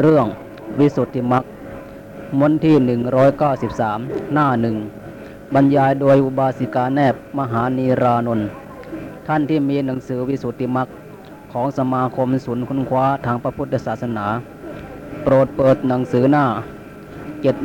[0.00, 0.26] เรื่อง
[0.78, 1.44] วิสุทธิมรรค
[2.40, 2.76] มนที่
[3.56, 4.76] 193หน้าหนึ่ง
[5.54, 8.48] บรรยายโดยอุบาสิกาแนบมหานีรานนท์
[9.26, 10.88] ท่านที่มีหนังสือวิสุทธิมรรค
[11.52, 14.26] ของสมาคมศูนย์ค้นคว้าทางพระพุทธศาสนา
[15.22, 16.44] โปรดเปิดหนังสือหน้า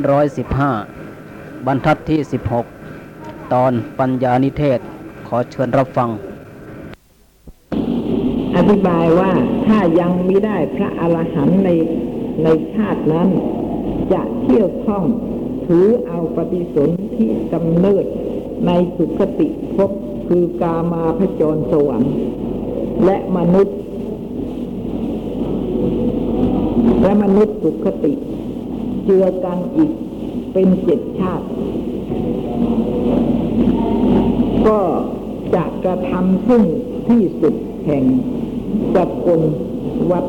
[0.04, 2.18] 715 บรรทัดที่
[2.86, 4.80] 16 ตอนปัญญานิเทศ
[5.28, 6.08] ขอเชิญรับฟัง
[8.56, 9.30] อธิบายว่า
[9.66, 11.70] ถ้ายังไม่ได้พระอรหันต์ใน
[12.44, 13.28] ในชาตินั้น
[14.12, 15.04] จะเที่ยวท่อง
[15.66, 18.04] ถือเอาปฏิสนธิกำเนิด
[18.66, 19.90] ในสุคติภพ
[20.28, 22.14] คือกามาพจรสวรรค์
[23.04, 23.76] และมนุษย์
[27.02, 28.12] และมนุษย์สุคติ
[29.04, 29.92] เจือกันอีก
[30.52, 31.46] เป็นเจ็ดชาติ
[34.68, 34.80] ก็
[35.54, 36.62] จะกระทำซึ่ง
[37.08, 37.54] ที่สุด
[37.86, 38.04] แห่ง
[38.96, 39.40] จักร
[40.10, 40.24] วัฏ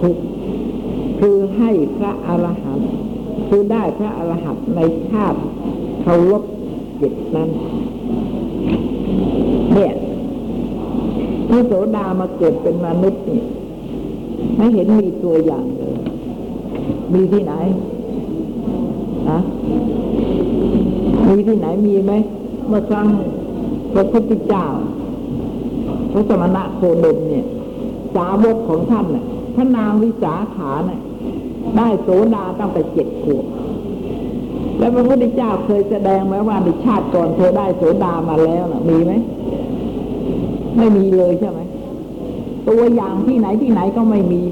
[0.00, 0.24] ทุกข์
[1.18, 2.88] คือให้พระอรหันต์
[3.48, 5.38] คือได้พระอรหันต์ในชาติ
[6.02, 6.42] เคารพ
[7.00, 7.50] จิตนั้น
[9.72, 9.92] เนี่ย
[11.48, 13.40] พระโสดามาเกิดเป็นมนุษย์นี่
[14.56, 15.96] ไม่เห็นมีตัวอย่างเลย
[17.14, 17.52] มีที่ไหน
[19.30, 19.38] นะ
[21.28, 22.12] มีที่ไหนมีไหม
[22.68, 23.06] เมื่อครั้ง
[23.94, 24.66] พระพุทธเจ้า
[26.12, 27.44] พระสมณะโคดมเนี่ย
[28.14, 31.00] สาวกของท่านน่ะพระนางวิสาขาเนี่ย
[31.76, 33.44] ได้โสดาตั้งแต่เจ็ดขวบ
[34.78, 39.12] แล้วพระพุทธเจ้าเคยแสดงไหมว่าในชาติก่อนเธอได้โสดามาแล้วนะมีไหม
[40.76, 41.60] ไม่มีเลยใช่ไหม
[42.68, 44.42] ตัวอย่างที่ไหนที่ไหนก็ไม่มี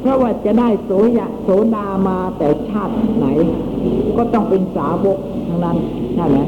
[0.00, 3.26] เพราะว่าจะได้โสยะโสดามาแต่ชาติไหน
[4.16, 5.18] ก็ต้องเป็นสาวก
[5.48, 5.76] ทั้งนั้น
[6.14, 6.38] ใช่ไหม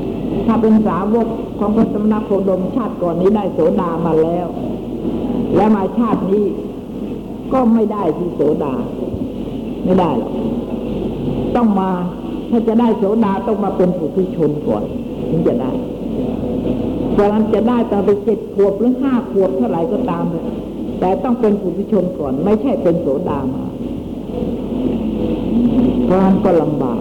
[0.47, 1.27] ถ้าเป็นสาวก
[1.59, 4.47] ของพระสมณโคดมชาติก่อนนี้ได้โสดามาแล้ว
[5.57, 6.45] และมาชาตินี้
[7.53, 8.75] ก็ไม่ได้ที่โสดา
[9.89, 10.33] ไม่ได้หรอก
[11.57, 11.91] ต้องมา
[12.51, 14.85] ถ้าจะได้โสดาต้องมาเป็นผู้ที่ชนก่อน
[15.31, 15.71] ถึงจะได้
[17.13, 20.45] เพราะนั้นจะได้ตอนไปเจ็ดขวบหรือห้าขวบเท่าไหร่ก็ตามเลย
[21.01, 23.65] แต่ต้องเป็นผู้ที่ชนก่อน ไม่ใช่เป็นโสดามา
[26.05, 27.01] เพราะนั้นก็ลำบาก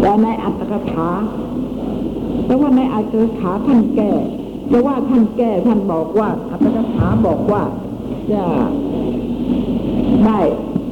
[0.00, 1.08] แต่ในอัตถกถา
[2.44, 4.10] แต่ว่าในอัตถกถาท่านแก้
[4.70, 7.62] จะว่าท่านแก้ท่านบอกว่าอัตถกถาบอกว่า
[8.32, 8.42] จะ
[10.24, 10.38] ได้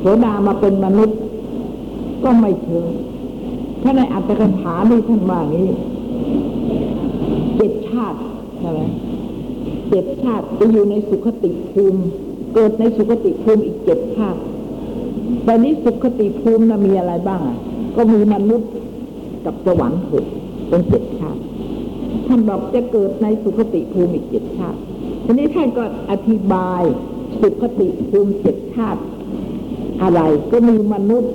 [0.01, 1.19] โสดามาเป็นมนุษย์
[2.25, 2.87] ก็ไม่เชิง
[3.83, 5.69] ถ้าในอัตถกถานี่ท่านว่างี้
[7.57, 8.19] เจ็ดชาติ
[8.61, 8.81] ใช่ไหม
[9.91, 12.01] เจ็ดชาติจะอยู่ในสุขติภูมิ
[12.55, 14.41] เกิดในสุขติภูมิอีกเจ็ดชาติ
[15.45, 17.59] แต่นี้สุขติภูมินะมีอะไรบ้างอะ
[17.97, 18.71] ก็มีมนุษย์
[19.45, 20.25] กับสวรรค์หก
[20.69, 21.41] เป็นเจ็ดชาติ
[22.27, 24.79] ท่านบอกจะเกิดในสุขติภูมิอีกเจ็ดชาติ
[25.25, 26.83] ทีนี้ท่านก็อธิบาย
[27.41, 29.01] สุขติภูมิเจ็ดชาติ
[30.05, 30.21] อะไร
[30.53, 31.35] ก็มีมนุษย์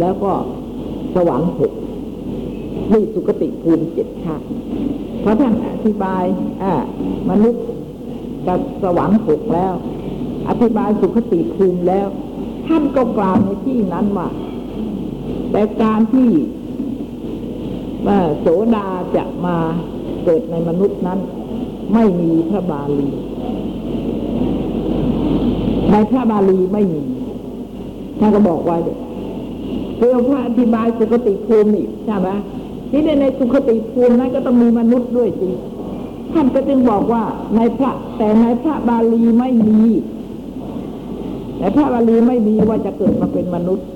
[0.00, 0.32] แล้วก็
[1.14, 1.72] สวรรค์หก
[2.92, 4.46] นี่สุขติภูมิเจ็ดชาติ
[5.20, 6.24] เพราะท่านอธิบาย
[6.62, 6.72] อ่า
[7.30, 7.64] มนุษย์
[8.46, 9.74] กับสวรรค์หกแล้ว
[10.48, 12.08] อธิบายสุขติภูมิแล้ว
[12.68, 14.28] ท่านก็กล่าวในที่นั้นว่า
[15.50, 16.28] แต่การที่
[18.06, 18.86] ว่าโสดา
[19.16, 19.56] จะมา
[20.24, 21.18] เกิดในมนุษย์นั้น
[21.94, 23.08] ไม่มีพระบาลี
[25.90, 27.02] ในพระบาลีไม่มี
[28.24, 28.78] ท่านก็บอกไว่า
[29.98, 32.28] คือพระอธิบายสุขติภูมิใช่ไหม
[32.90, 35.50] ที่ในในสุขติภูมินั้นก็ต้องมีมนุษย์ด้วยสิ
[36.32, 37.22] ท่านก็จึงบอกว่า
[37.56, 39.80] ในพระแต่ในพระบาลีไม่มี
[41.58, 43.86] ในพระบาลีไม่มีว่าจะเกิดมาเป็นมนุษย์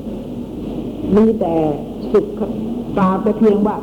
[1.17, 1.55] มีแต่
[2.13, 2.27] สุข
[2.99, 3.77] กล่าวแต่เพียงว่า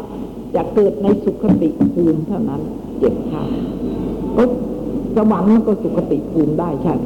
[0.56, 2.62] จะเกิดในสุขติภูมิเท่านั้น
[3.00, 3.44] เจ็บชา
[4.38, 4.44] ก็
[5.16, 7.06] สวรรค์มันก็สุขติภูมิได้ใช่ไหม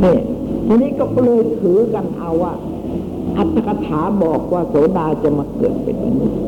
[0.00, 0.20] เนี่ย
[0.66, 2.52] ทีนี้ก็เลยถือกันเอาว่า
[3.36, 6.38] อัตถกถาบอกว่าโสดาจะมาเกิดเป็นมนุษย์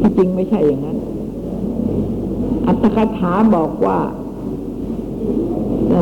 [0.00, 0.98] ที่จริงไม่ใช่อย่างนั้น
[2.66, 3.98] อัตถกถาบอกว่า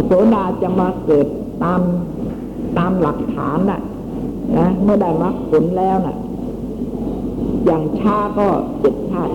[0.06, 1.26] โสดาจะมาเกิด
[1.62, 1.80] ตาม
[2.78, 3.80] ตามหลักฐานน่ะ
[4.58, 6.16] นะเมื่อได้มรรคผลแล้วน่ะ
[7.66, 8.46] อย่างช้าก็
[8.80, 9.34] เจ็ดชาติ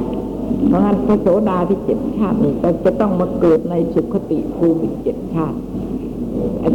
[0.67, 5.57] เพราะงั้นพระโสดาที่เจ็ดชาตินี่ก็จะต้องมาเกิดในสุขติภูมิอีกเจ็ดชาติ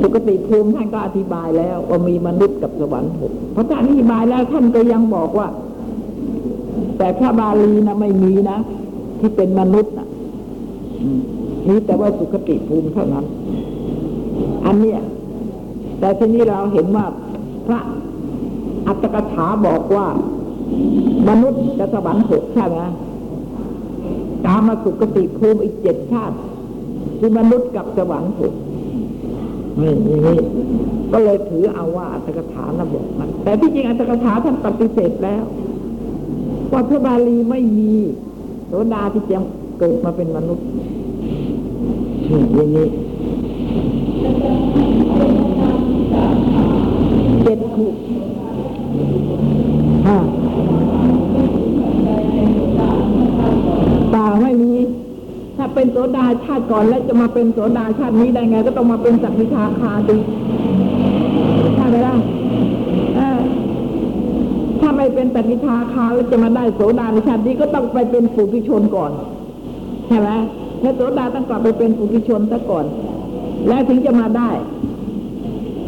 [0.00, 5.49] สุขติภูมิท่านก็อธิบายแล้วว่ามีมนุษย์กับสวรรค์หกพระท่านอธิบายแล้วท่านก็ยังบอกว่า
[6.99, 8.59] แต่พระบาลีนะไม่มีนะ
[9.21, 10.09] ที่เป็นมนุษย์นะ
[11.69, 13.25] มีแต่ว่าสุขติภูมิเท่านั้น
[14.67, 15.00] อันเนี้ย
[16.00, 17.06] แต่ทีนี้เราเห็นว่า
[17.67, 17.81] พระ
[18.87, 20.06] อัตถกถาบอกว่า
[21.29, 22.79] มนุษย์กับสวรรค์หกใช่ไหม
[24.44, 26.37] กามาสุขติภูมิอีกเจ็ดชาติ
[27.19, 28.55] คือมนุษย์กับสวรรค์หก
[29.80, 30.38] นี่ย่างนี้
[31.12, 35.44] ก็เลยถือเอาว่าอัตถกถานะบอกมัน แต่ที่จริงอัตถกถาท่านปฏิเสธแล้ว
[36.72, 37.92] ว่าพระบาลีไม่มี
[38.66, 39.38] โสดาที่จะ
[39.78, 42.86] เกิดมาเป็นมนุษย์นี่อย่างนี้
[47.42, 47.86] เจ็ดขุ
[50.06, 50.19] ห้า
[54.14, 54.72] ป่าไม่มี
[55.64, 60.17] ถ้าเป็นโสดาชาติก่อนแล้วจะมาเป็นโสดาชาตินี้ได้ไง ก็ต้องมาเป็นสักวิทาคาดี
[61.76, 62.17] ใช่ไหมล่ะ
[64.81, 69.12] ถ้าไม่เป็นสักวิทาคาแล้วจะมาได้โสดาในชาตินี้ก็ต้องไปเป็นปุถุชนก่อน
[70.09, 70.29] ใช่ไหม
[70.82, 72.85] ถ้าโสดาต้องกลับไปเป็นปุถุชนซะก่อน
[73.69, 74.50] แล้วถึงจะมาได้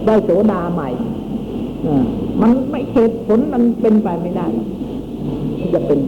[0.06, 0.88] ได้โสดาใหม่
[2.40, 4.46] มันไม่เหตุผลมันเป็นไปไม่ได้
[5.58, 5.98] ที่จะเป็น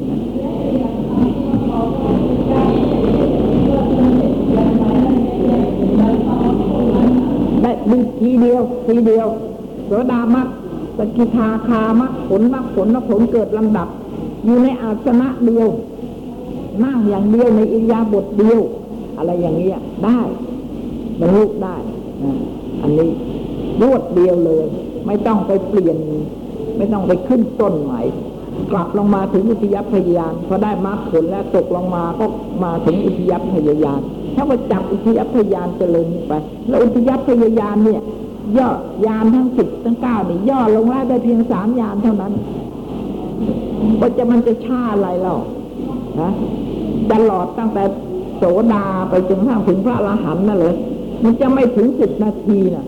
[7.89, 9.29] อย่างนั้นได้ดีทีเดียว ทีเดียว
[9.87, 10.49] โสดามัก
[10.99, 13.89] สกิทาคามักผลมักผลมักผลเกิดลำดับ
[14.45, 15.69] อยู่ในอาสนะเดียว
[16.85, 18.61] นั่งอย่างเดียวในอิริยาบถเดียว
[19.19, 20.19] อะไรอย่างเงี้ยได้
[21.21, 21.77] บรรลุได้
[22.83, 23.11] อันนี้
[23.81, 24.65] รวดเดียวเลย
[25.07, 25.99] ไม่ต้องไปเปลี่ยน
[26.77, 28.01] ไม่ต้องไปขึ้นต้นใหม่
[28.73, 32.27] กลับลงมาถึงอุทยพยายานพอได้มรรคผลแล้วตกลงมาก็
[32.65, 34.01] มาถึงอุทยพยายาน
[34.37, 36.33] ถ้าว่าจับอุทยพยานเจริญไป
[36.69, 38.03] แล้วอุทยพยายานเนี่ย
[38.59, 38.69] ย่อ
[39.07, 42.33] ยานทั้งสิบทั้งเก้านี่ย่อลงแล้วได้เพียงสามยานเท่านั้น
[44.01, 45.37] ว่าจะมันจะช้าอะไรเล่า
[46.21, 46.31] นะ
[47.13, 47.83] ตลอดตั้งแต่
[48.37, 48.43] โส
[48.73, 50.75] ดาไปจนทั่งถึงพระอรหันต์นั่นเลย
[51.25, 52.87] มันจะไม่ถึงสิบนาทีน่ะ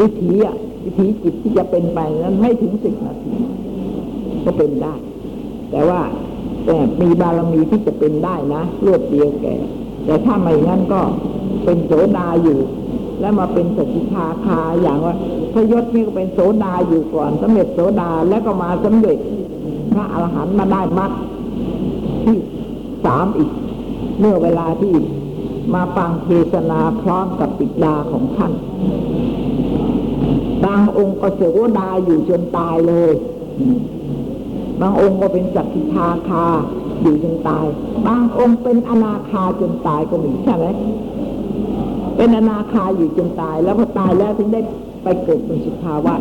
[0.00, 3.32] วิถีอะวิถีจิตที่จะเป็นไปนั้นไม่ถึงสิบนาที
[4.44, 4.94] ก็เป็นได้
[5.70, 6.00] แต่ว่า
[7.00, 9.56] มีบารมีที่จะเป็นได้นะรวดเดียวแก่
[10.04, 11.00] แต่ถ้าไม่งั้นก็
[11.64, 12.58] เป็นโสดาอยู่
[13.20, 15.14] แล้วมาเป็นสกิทาคาอย่างว่า
[15.52, 19.18] พระยศนี่ก็เป็นโสดาอยู่ก่อนสำเร็จโสดาแล้วก็มาสำเร็จ
[19.92, 21.12] พระอรหันต์มาได้มรรค
[22.24, 22.36] ที่
[23.04, 23.50] สามอีก
[24.18, 24.94] เมื่อเวลาที่
[25.74, 28.52] มาฟังเทศนาพร้อมกับปิดาของท่าน
[30.64, 31.42] บางองค์ก็โส
[31.78, 33.12] ดาอยู่จนตายเลย
[34.80, 36.44] บางองค์ก็เป็นสักขิทาคา
[37.02, 37.66] อยู่จนตาย
[38.06, 40.66] บางองค์เป็นอนาคาจนตายก็มีใช่ไหม
[42.16, 44.60] เป็นอนาคาอยู่จนตาย แล้วพอตายแล้วถึงได้
[45.02, 46.14] ไปเกิดเป็นสุภาวะ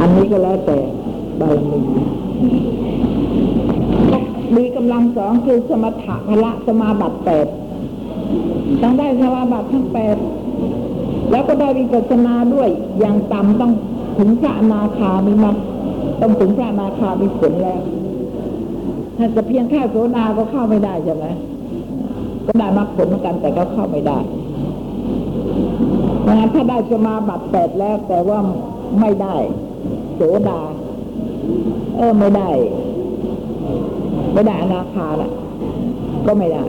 [0.00, 0.78] อันนี้ก็แล้วแต่
[1.40, 1.80] บารมี
[4.56, 7.46] มีกำลังสองคือสมถะพละสมาบัติแปด
[8.82, 10.16] ต้องได้สมาบัติทั้งแปด
[11.30, 13.72] แล้วก็ได้วิปัสสนาด้วยอย่างต่ำต้อง
[14.18, 15.56] ถึงพระนาคามีมัก
[16.20, 17.80] ต้องถึงพระนาคามีผลแล้ว
[19.16, 21.26] ถ้าจะเพียงแค่โสดาก็เข้าไม่ได้ใช่ไหม
[22.46, 24.18] ก็ได้มรรคผลเหมือนกันแต่ก็เข้าไม่ได้
[26.28, 28.38] นะถ้าได้สมาบัติแปดแล้ว แต่ว่า
[29.00, 29.36] ไม่ได้
[30.14, 30.60] โสดา
[31.96, 32.48] เออไม่ได้
[34.32, 35.30] ไม่ได้อนาคาน่ะ
[36.26, 36.64] ก็ไม่ได้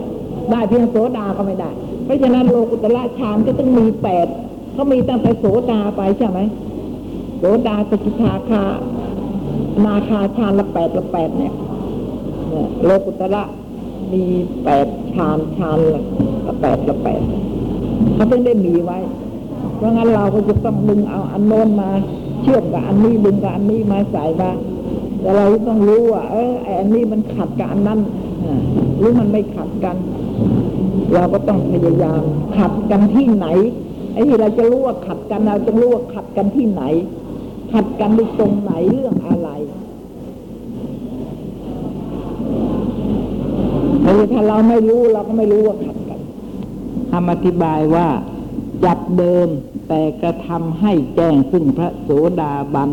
[0.52, 1.70] ได้เพียงโสดาก็ไม่ได้
[2.06, 4.28] เพราะฉะนั้นโลกุตละฌานก็ต้องมีแปด
[4.74, 6.40] เขามีตั้งแต่โสดาไปใช่ไหม
[7.38, 8.64] โสดาสกิทาคา
[9.86, 11.54] นาคาฌานละแปดละแปดเนี่ย
[12.84, 13.44] โลกุตละ
[14.12, 14.24] มี
[14.64, 16.02] แปดฌานฌานละ
[16.62, 17.22] แปดละแปด
[18.16, 19.00] เขาต้องได้มีไว้
[19.78, 21.90] เพราะงั้นเราก็จะต้องดึงเอาอันโน้นมา
[22.42, 24.52] เชื่อมกับอันนี้ดึงกับอันนี้มาใส่มา
[25.22, 28.00] แต่เราต้องรู้ว่าเออไออันนี้มันขัดกับอันนั้น
[28.98, 29.96] หรือมันไม่ขัดกัน
[31.14, 32.22] เราก็ต้องพยายาม
[32.58, 33.48] ขัดกันที่ไหน
[34.14, 36.84] ไอ้ที่เราจะรู้ว่าขัดกันเราจะรู้ว่าขัดกันที่ไหน
[37.72, 39.50] ขัดกันในตรงไหนเรื่องอะไร
[44.32, 46.20] ถ้าเราไม่รู้เราก็ไม่รู้ว่าขัดกัน
[47.12, 48.08] คำอธิบายว่า
[48.86, 49.48] จับเดิม
[49.88, 52.10] แต่กระทำให้แจ้งซึ่งพระโส
[52.42, 52.90] ดาบัน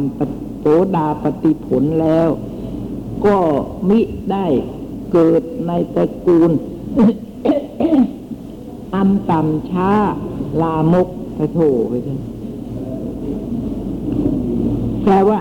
[0.60, 0.66] โส
[0.96, 2.28] ดาปฏิผลแล้ว
[3.26, 3.36] ก็
[3.88, 4.00] มิ
[4.32, 4.46] ได้
[5.12, 6.50] เกิดในตระกูล
[8.94, 9.90] อันต่ำช้า
[10.62, 12.20] ลามกไปโถไปเถอะ
[15.04, 15.38] แปลว่า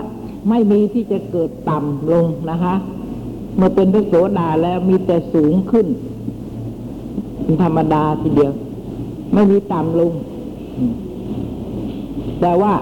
[0.48, 2.74] ไม่มีที่จะเกิดต่ำลงนะคะ
[3.56, 5.86] เมื่อเป็นพระโสดาแล้วมีแต่สูงขึ้น
[7.42, 8.52] เป็นธรรมดาทีเดียว
[9.34, 10.12] ไม่มีต่ำลง
[12.40, 12.74] แต่ว่า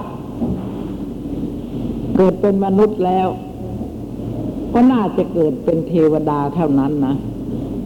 [2.16, 3.28] เกิดเป็นมนุษย์แล้ว
[4.74, 7.14] ก็น่าจะเกิดเป็นเทวดาเท่านั้นนะ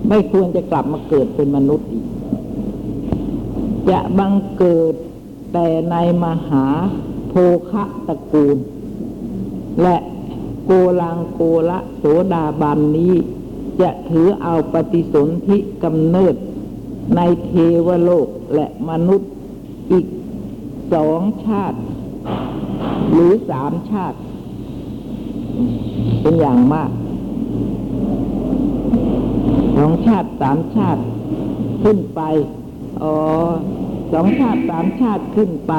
[0.08, 2.04] ไม่ควรจะกลับมาเกิดเป็นมนุษย์อีก
[3.90, 4.94] จะบังเกิด
[5.52, 6.64] แต่ในมหา
[7.28, 7.34] โภ
[7.70, 8.56] คะตระกูล
[9.82, 9.96] และ
[10.64, 11.40] โกลังโก
[11.70, 13.14] ละโสดาบันนี้
[13.80, 16.34] จะถือเอาปฏิสนธิกำเนิด
[17.16, 17.50] ในเท
[17.86, 19.30] วโลกและมนุษย์
[19.92, 20.06] อีก
[20.94, 21.78] สองชาติ
[23.12, 24.18] หรือสามชาติ
[26.20, 26.90] เป็นอย่างมาก
[29.76, 31.02] สองชาติสามชาติ
[31.82, 32.20] ขึ้นไป
[33.02, 33.14] อ๋อ
[34.12, 35.74] สองชาติสามชาติขึ้นไป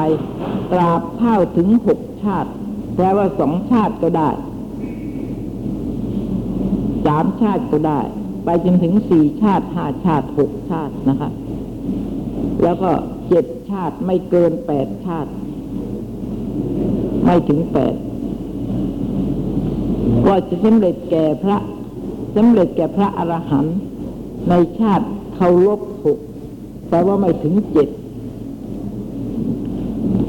[0.72, 2.50] ตราบเท่าถึงหกชาติ
[2.98, 4.30] แปลว่าสองชาติก็ได้
[7.06, 8.00] สามชาติก็ได้
[8.44, 11.30] ไปจนถึงสี่ชาติห้าชาติหกชาตินะคะ
[12.62, 12.90] แล้วก็
[13.28, 15.30] เจ็ดชาติไม่เกินแปดชาติ
[17.24, 17.94] ไม่ถึงแปด
[20.26, 21.58] ก็จะสำเร็จแก่พระ
[22.36, 23.76] สำเร็จแก่พระอรหันต์
[24.48, 26.18] ในชาติเคารพหก
[26.88, 27.88] แปลว่าไม่ถึงเจ็ด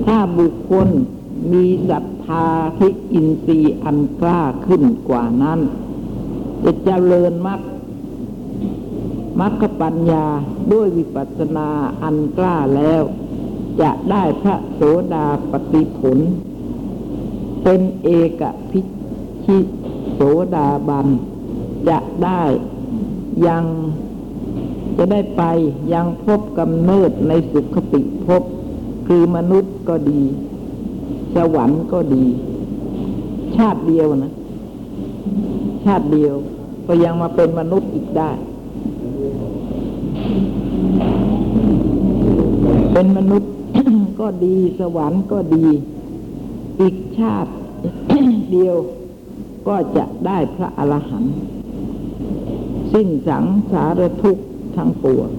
[0.05, 0.87] ถ้าบุคคล
[1.51, 5.59] มีศรัท ธาที่อินทรีย์อันกล้าขึ้นกว่านั้น
[6.63, 7.61] จะเจริญมรรค
[9.39, 10.25] มรรคปัญญา
[10.71, 11.69] ด้วยวิปัสสนา
[12.03, 13.03] อันกล้าแล้ว
[13.81, 14.81] จะได้พระโส
[15.13, 16.17] ดาปฏิผล
[17.63, 18.09] เป็นเอ
[18.39, 18.81] กพิ
[19.45, 19.57] ชิ
[20.13, 20.19] โส
[20.55, 21.07] ดาบัน
[21.89, 22.43] จะได้
[23.47, 23.63] ยัง
[24.97, 25.43] จะได้ไป
[25.93, 28.43] ยังพบกำเนิดในสุขติภพ
[29.07, 30.23] คือมนุษย์ก็ดี
[31.35, 32.25] สวรรค์ก็ดี
[33.57, 34.33] ชาติเดียวนะ
[35.85, 36.35] ชาติเดียว
[36.87, 38.31] ก็ยังมาเป็นมนุษย์อีกได้
[42.93, 43.51] เป็นมนุษย์
[44.19, 45.65] ก็ดีสวรรค์ก็ดี
[46.79, 47.51] อีกชาติ
[48.51, 48.75] เดียว
[49.67, 51.35] ก็จะได้พระอรหันต์
[52.93, 55.29] สิ้นสังสารทุกข์ทั้งปวง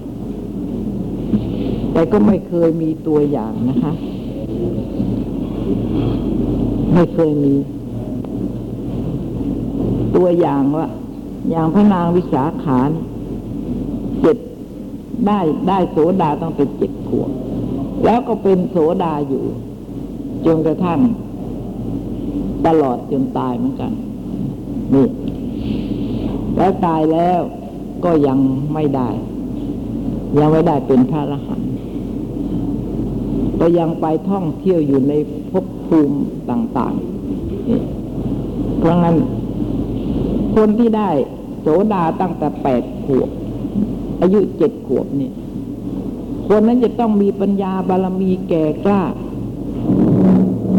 [1.92, 3.92] แต่ก็ไม่เคยมีตัวอย่างนะคะ
[6.92, 7.54] ไม่เคยมี
[10.16, 10.86] ตัวอย่างว่า
[11.50, 12.90] อย่างพระนางวิสาขาน
[14.20, 14.36] เจ็ด
[15.26, 17.30] ได้ได้โสดาต้องเป็นเจ็ดขวบ
[18.04, 19.44] แล้วก็เป็นโสดาอยู่
[20.46, 21.00] จนกระทั่ง
[22.66, 23.92] ตลอดจนตายเหมือนกัน
[24.94, 25.06] นี่
[26.56, 27.40] แล้วตายแล้ว
[28.04, 28.38] ก็ยัง
[28.74, 29.08] ไม่ได้
[30.38, 31.69] ยังไม่ได้เป็นพระอรหันต์
[33.60, 35.12] ก็ยังไปท่องเที่ยวอยู่ใน
[35.50, 36.18] ภพภูมิ
[36.50, 39.16] ต่างๆ เพราะงั้น
[40.54, 41.10] คนที่ได้
[41.60, 43.28] โสดาตั้งแต่แปดขวบ
[44.20, 45.32] อายุเจ็ดขวบเนี่ย
[46.48, 49.02] คนนั้นจะต้องมีปัญญาบารมีแก่กล้า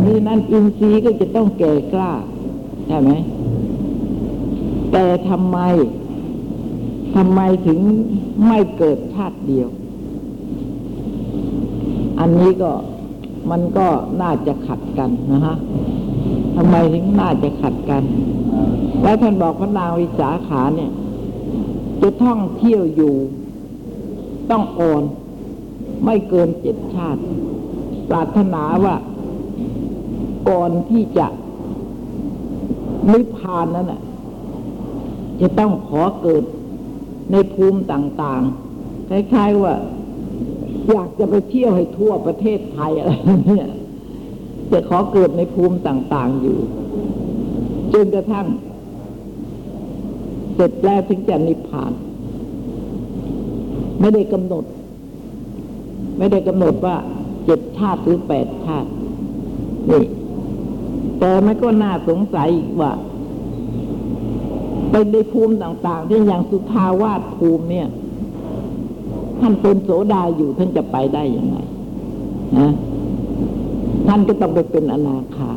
[0.05, 2.11] ดังนั้นอินทรีย์ก็จะต้องแก่กล้า
[2.87, 3.11] ใช่ไหม
[4.91, 5.57] แต่ทำไม
[7.15, 7.79] ทำไมถึง
[8.47, 9.69] ไม่เกิดชาติเดียว
[12.21, 12.71] อันนี้ก็
[13.51, 13.87] มันก็
[14.21, 15.55] น่าจะขัดกันนะฮะ
[16.55, 18.03] ทำไมถึงน่าจะขัดกัน
[19.03, 20.91] แล้วท่านบอกพระนางวิสาขาเนี่ย
[22.01, 23.15] จะท่องเที่ยวอยู่
[24.49, 25.03] ต้องอ่อน
[26.05, 27.21] ไม่เกินเจ็ดชาติ
[28.09, 28.95] ปรารถนาว่า
[30.49, 31.27] ก่อนที่จะ
[33.11, 34.01] นิพพานนั้นน่ะ
[35.41, 36.43] จะต้องขอเกิด
[37.31, 39.73] ในภูมิต่างๆ คล้ายๆว่า
[40.89, 43.13] อยากจะไปเที่ยวให้ทั่วประเทศไทยอะไร
[43.47, 43.67] เนี่ย
[44.71, 46.57] จะขอเกิดในภูมิต่าง ๆอยู่
[47.93, 48.47] จนกระทั่ง
[50.55, 51.91] เสร็จแล้วถึงจะนิพพาน
[53.99, 54.65] ไม่ได้กำหนด
[56.17, 56.95] ไม่ได้กำหนดว่า
[57.45, 58.89] เจ็ดชาติหรือแปดชาติ
[59.91, 60.05] นี่
[61.19, 62.91] แต่มันก็น่าสงสัยอีกว่า
[64.91, 67.87] เป็นในภูมิต่าง ๆ ที่อย่างสุทาวาสภูมิเนี่ย
[69.41, 71.57] ท่านเป็นโสดาอยู่ท่านจะไปได้ยังไง
[72.57, 72.69] นะ
[74.07, 75.51] ท่านก็ต้องไปเป็นอนาคา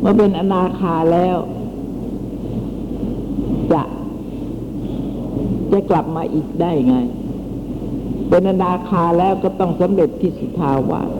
[0.00, 1.36] เมื่อเป็นอนาคาแล้ว
[3.72, 3.82] จะ
[5.72, 6.96] จะกลับมาอีกได้ไง
[8.28, 11.10] เป็นอนาคาแล้วก็ต้องสำเร็จที่สุทาวาส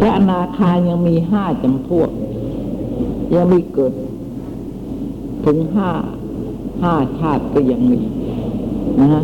[0.00, 2.10] พระอนาคายังมีห้าจำพวก
[3.34, 3.92] ยังมีเกิด
[5.44, 5.90] ถึงห้า
[6.84, 8.00] ห้าชาติก็ยังมี
[9.00, 9.22] นะฮะ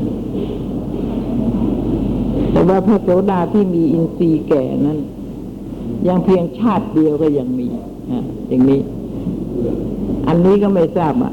[2.52, 4.98] แต่ว่าพระโสดาที่มีอินทรีย์แก่นั้น
[6.08, 7.68] ยังเพียงชาติเดียวก็ยังมี
[8.10, 8.80] นะอย่างนี้
[10.28, 11.32] อันนี้ก็ไม่ทราบอะ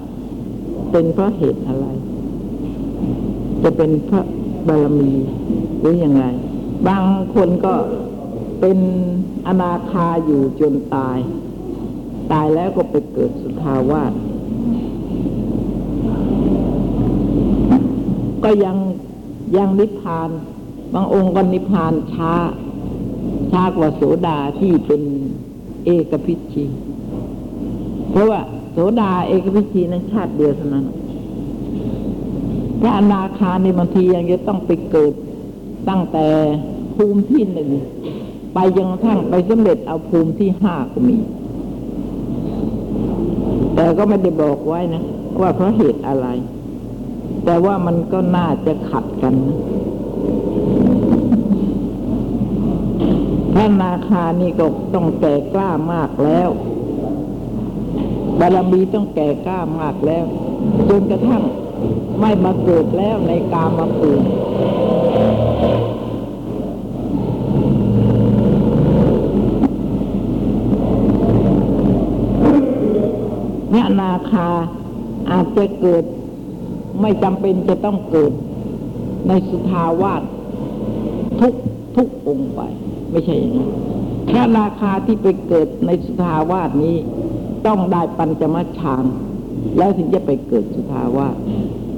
[0.91, 1.86] เป็นเพราะเหตุอะไร
[3.63, 4.22] จะเป็นพระ
[4.67, 5.12] บารมี
[5.79, 6.24] หรืออยังไง
[6.88, 7.03] บาง
[7.36, 7.74] คนก็
[8.62, 8.77] เป็น
[9.48, 11.17] อนาคาอยู่จนตาย
[12.31, 14.13] ตายแล้วก็ไปเกิดสุทาวาส
[18.50, 18.77] ก็ยัง
[19.58, 20.30] ยังนิพพาน
[20.94, 22.34] บางองค์ก็นิพพานช้า
[23.51, 25.01] ช้ากว่าโสดาที่เป็น
[25.86, 26.66] เอกพิชี
[28.12, 30.86] เพราะว่าโสดาเอกพิชีนั้นชาติเดียวเท่านั้น
[32.82, 35.13] พระอนาคาในบางทียังจะต้องไปเกิด
[35.89, 36.27] ตั้งแต่
[36.96, 37.70] ภูมิที่หนึ่ง
[38.54, 41.18] ไปจนกระทั่งไปสำเร็จเอาภูมิที่ห้าก็มี
[43.75, 45.04] แต่ก็ไม่ได้บอกไว้นะ
[45.42, 46.27] ว่าเพราะเหตุอะไร
[47.46, 49.60] แต่ว่ามันก็น่าจะขัดกันนะ
[53.53, 56.50] พระนาคานี่ก็ต้องแก่กล้ามากแล้ว
[58.39, 60.25] บารมีต้องแก่กล้ามากแล้ว
[60.89, 61.44] จนกระทั่ง
[62.20, 64.32] ไม่มาเกิดแล้วในกามาปูมิ
[73.72, 74.50] พระนาคา
[75.32, 76.03] อาจจะเกิด
[77.01, 78.32] ไม่จำเป็นจะต้องเกิด
[79.27, 80.22] ในสุทาวาส
[81.39, 81.54] ทุก
[81.96, 82.62] ทุกองค์ไป
[83.12, 83.72] ไม่ใช่อย่างนั้น
[84.30, 86.96] พระนาคาที่ไปเกิดในสุทาวาสนี้
[87.68, 89.06] ต้องได้ปัญจมัชฌาน
[89.77, 91.36] แล้วถึงจะไปเกิดสุทาวาส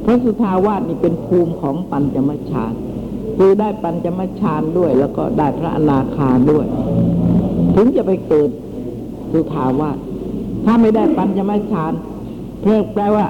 [0.02, 2.74] เพราะสุทาวาสนี่เป็นภูมิของปัญจมัชฌาน
[3.38, 6.66] คือได้ปัญจมัชฌานด้วย แล้วก็ได้พระอนาคาด้วย
[7.76, 8.50] ถึงจะไปเกิด
[9.32, 9.98] สุทาวาส
[10.66, 11.94] ถ้าไม่ได้ปัญจมัชฌาน
[12.62, 13.26] เพื่อแปลว่า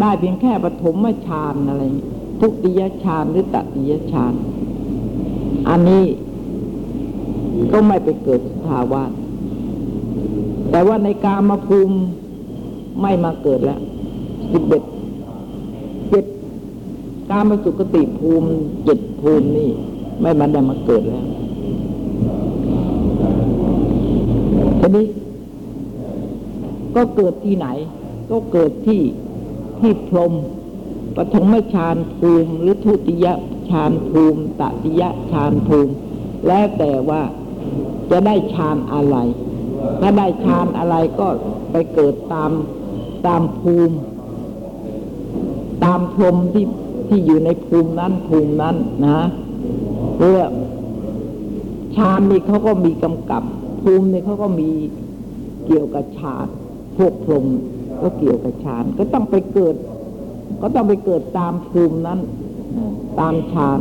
[0.00, 1.82] ได้เพียงแค่ปฐมฌานอะไร
[2.40, 4.34] ทุติยฌานหรือตติยฌาน
[5.68, 6.04] อันนี้
[7.72, 9.12] ก็ไม่ไปเกิดสุทาวาส
[10.70, 11.96] แต่ว่าในกามาภูมิ
[13.00, 13.80] ไม่มาเกิดแล้ว
[14.52, 14.82] สิบเอ็ด
[16.10, 16.24] เจ็ด
[17.30, 18.48] กามาสุกติภูมิ
[18.84, 19.70] เจ็ดภูมินี่
[20.20, 21.26] ไม่มาได้มาเกิดแล้ว
[24.80, 25.06] ทีนี้
[26.94, 27.66] ก็เกิดที่ไหน
[28.30, 29.00] ก็เกิดที่
[29.80, 30.32] ที่พรหม
[31.16, 33.26] ปฐมฌานภูมิ หรือทุติย
[33.70, 35.92] ฌานภูมิตติยฌานภูมิ
[36.46, 37.22] แล้วแต่ว่า
[38.10, 39.16] จะได้ฌานอะไร
[40.00, 41.28] ถ้าได้ฌานอะไรก็
[41.72, 42.50] ไปเกิดตาม
[43.26, 43.96] ตามภูมิ
[45.84, 46.66] ตามพรหมที่
[47.08, 49.20] ที่อยู่ในภูมินั้นภูมินั้นนะ
[50.16, 50.50] เพื่อง
[51.96, 53.42] ฌานนี่เขาก็มีกำกับ
[53.82, 54.70] ภูมินี่เขาก็มี
[55.66, 56.46] เกี่ยวกับฌาน
[56.96, 57.46] พวกพรหม
[58.02, 59.74] ก็เกี่ยวกับฌานก็ต้องไปเกิด
[60.60, 62.18] ก็ต้องไปเกิดตามภูมินั้น
[63.20, 63.80] ตามฌาน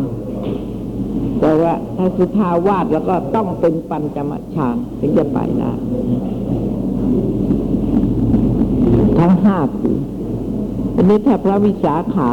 [1.39, 5.71] แต่ว่าถ้าสุทาวาสแล้วก็ต้องเป็นปัญจมฌานถึงจะไปได้
[9.17, 9.93] ทั้งห้าปี
[10.95, 12.29] อันนี้ถ้าพระวิสาขา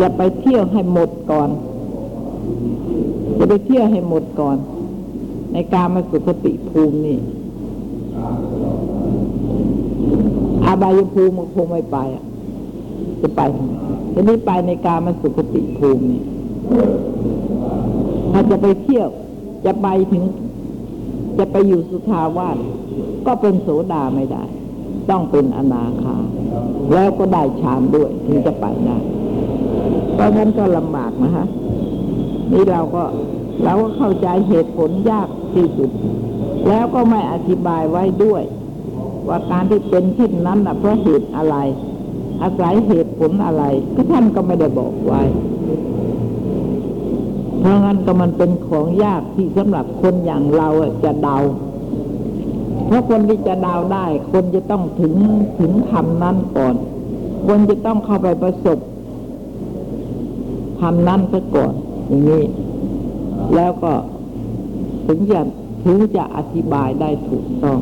[0.00, 1.50] จะไปเที่ยวให้หมดก่อน
[3.38, 4.56] จะไปเที่ยวให้หมดก่อน
[5.52, 7.18] ในการมาสุคติภูมินี่
[10.61, 11.98] อา บายภูมิคงไม่ไป
[13.22, 13.40] จะไป
[14.12, 16.22] ทีนี้ไปในการมาสุคติภูมินี่
[18.32, 19.08] ถ้าจะไปเที่ยว
[19.64, 20.24] จะไปถึง
[21.38, 22.56] จะไปอยู่สุทาวาส
[23.26, 24.44] ก็เป็นโสดาไม่ได้
[25.10, 26.16] ต้องเป็นอนาคา
[26.92, 28.98] แล้วก็ได้ฌานด้วยถึงจะไปได้
[30.14, 31.46] เพราะงั้นก็ลำบากนะฮะ
[32.52, 33.04] นี่เราก็
[33.64, 35.90] เราก็เข้าใจเหตุผลยากที่สุด
[36.68, 38.42] แล้วก็ไม่อธิบายไว้ด้วย
[39.28, 41.56] ว่าการที่เป็นเช่นนั้นนะเพราะเหตุอะไร
[42.42, 45.22] อาศัยเหตุผลอะไร ก็ท่านก็ไม่ได้บอกไว้
[47.58, 50.68] เพราะงั้นก็มันเป็นของยากที่สำหรับคนอย่างเรา
[51.04, 51.36] จะเดา
[52.86, 55.14] เพราะคนที่จะเดาได้ คนจะต้องถึง
[55.58, 56.74] ถึงคำนั้นก่อน
[57.46, 58.78] คนจะต้องเข้าไปประสบ
[60.80, 61.72] คำนั้นซะก่อน
[62.08, 62.44] อย่างนี้
[63.54, 63.92] แล้วก็
[65.06, 65.40] ถึงจะ
[65.84, 67.78] ถึงจะอธิบายได้ถูกต้อง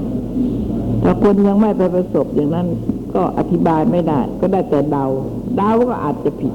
[1.11, 2.67] ถ้าคนยังไม่ไปประสบอย่างนั้น
[3.15, 5.05] ก็อธิบายไม่ได้ ก็ได้แต่เดา
[5.57, 6.55] เดาก็อาจจะผิด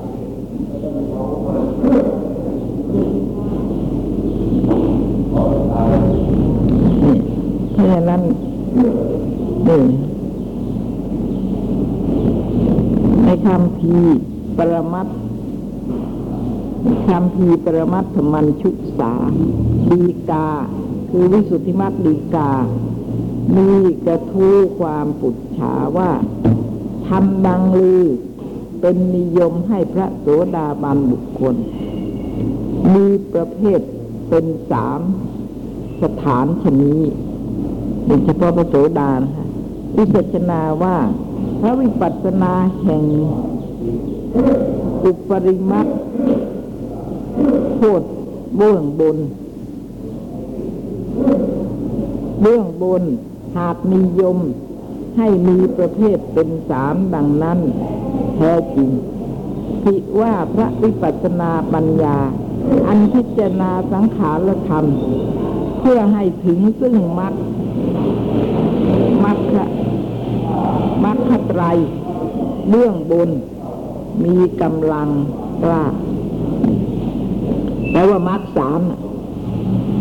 [7.72, 8.22] เพราะฉะนั้น
[9.68, 9.82] นี่
[13.24, 13.96] ในคำพี
[14.58, 15.08] ปรมัต
[17.08, 19.14] คำพีปรมัตถมันชุสา
[19.90, 20.48] ดีกา
[21.10, 22.52] คือวิสุทธิมัตดีกา
[23.54, 23.70] มี
[24.06, 26.12] กระทู้ความปุจฉาว่า
[27.08, 28.04] ทำดังลือ
[28.82, 31.56] เป็นนิยมให้พระโสดาบันบุคคล
[32.94, 33.80] มีประเภท
[34.30, 35.00] เป็นสาม
[36.04, 37.02] สถานชนี้
[38.06, 39.46] โดยเฉพาะพระโสดานะคะ
[39.98, 40.98] วิจัชนาว่า
[41.62, 42.54] พระวิปัสสนา
[42.84, 43.04] แห่ง
[45.06, 45.88] อุปริมัต
[47.76, 48.08] โคตร
[48.58, 49.18] เบื้องบน
[52.42, 53.04] เบื้องบน
[53.58, 54.38] หากนิยม
[55.18, 57.60] ให้มีประเภทเป็นสามดังนั้น
[58.36, 58.90] แท้จริง
[59.84, 62.18] ผิว่าพระวิปัสสนาปัญญา
[62.88, 64.86] อันพิจารณาสังขารธรรม
[65.80, 67.34] เพื่อให้ถึงซึ่งมรรค
[69.26, 69.40] มรรค
[71.06, 71.64] มรรคไตร
[72.70, 73.30] เบื้องบน
[74.26, 75.10] มีกำลัง
[75.64, 75.84] กล้า
[77.92, 78.82] แปลว่ามรรคสาม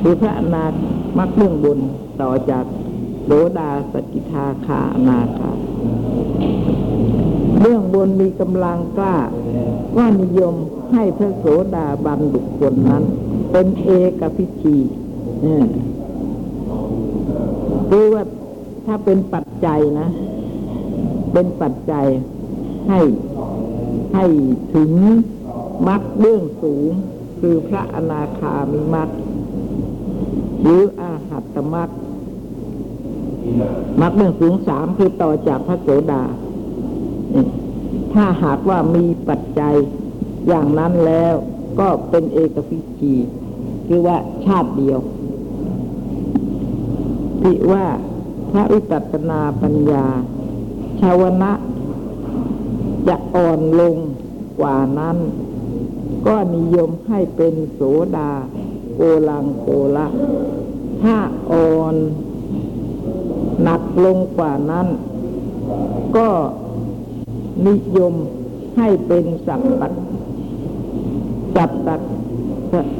[0.03, 0.73] คือพระนาค
[1.19, 1.79] มรรคเบื้องบน
[2.21, 2.65] ต่อจาก
[3.25, 5.53] โสดาสกิทาคานาคา
[7.61, 9.17] เบื้องบนมีกำลังกล้า
[9.97, 10.55] ว่านิยม
[10.93, 13.03] ให้พระโสดาบันบุคคลนั้น
[13.53, 14.77] เป็นเอกพิชี
[15.43, 15.65] เนี่ย
[17.89, 18.23] คือว่า
[18.87, 20.09] ถ้าเป็นปัจจัยนะ
[21.33, 22.07] เป็นปัจจัย
[22.89, 23.01] ให้
[24.15, 24.25] ให้
[24.75, 24.91] ถึง
[25.89, 26.91] มรรคเบื้องสูง
[27.41, 29.09] คือพระอนาคามีมรรค
[30.63, 31.91] หรืออาหัตตมรรค
[34.01, 36.23] มรรคเบื้องสูงสามคือต่อจากพระโสดา
[38.15, 39.75] ถ้าหากว่ามีปัจจัย
[40.49, 41.35] อย่างนั้นแล้ว
[41.81, 43.15] ก็เป็นเอกพิชี
[43.87, 44.99] คือว่าชาติเดียว
[47.41, 47.87] ที่ว่า
[48.53, 50.07] พระวิปัสสนาปัญญา
[51.01, 51.53] ชาวนะ
[53.09, 53.97] จะอ่อนลง
[54.61, 55.17] กว่านั้น
[56.27, 57.81] ก็นิยมให้เป็นโส
[58.17, 58.31] ดา
[58.95, 60.07] โกลังโกละ
[61.03, 61.17] ถ้า
[61.53, 61.95] อ่อน
[63.65, 64.87] หนักลงกว่านั้น
[66.17, 66.29] ก็
[67.67, 68.15] นิยม
[68.77, 69.93] ให้เป็นสัตตัก
[71.57, 72.01] สัตตัก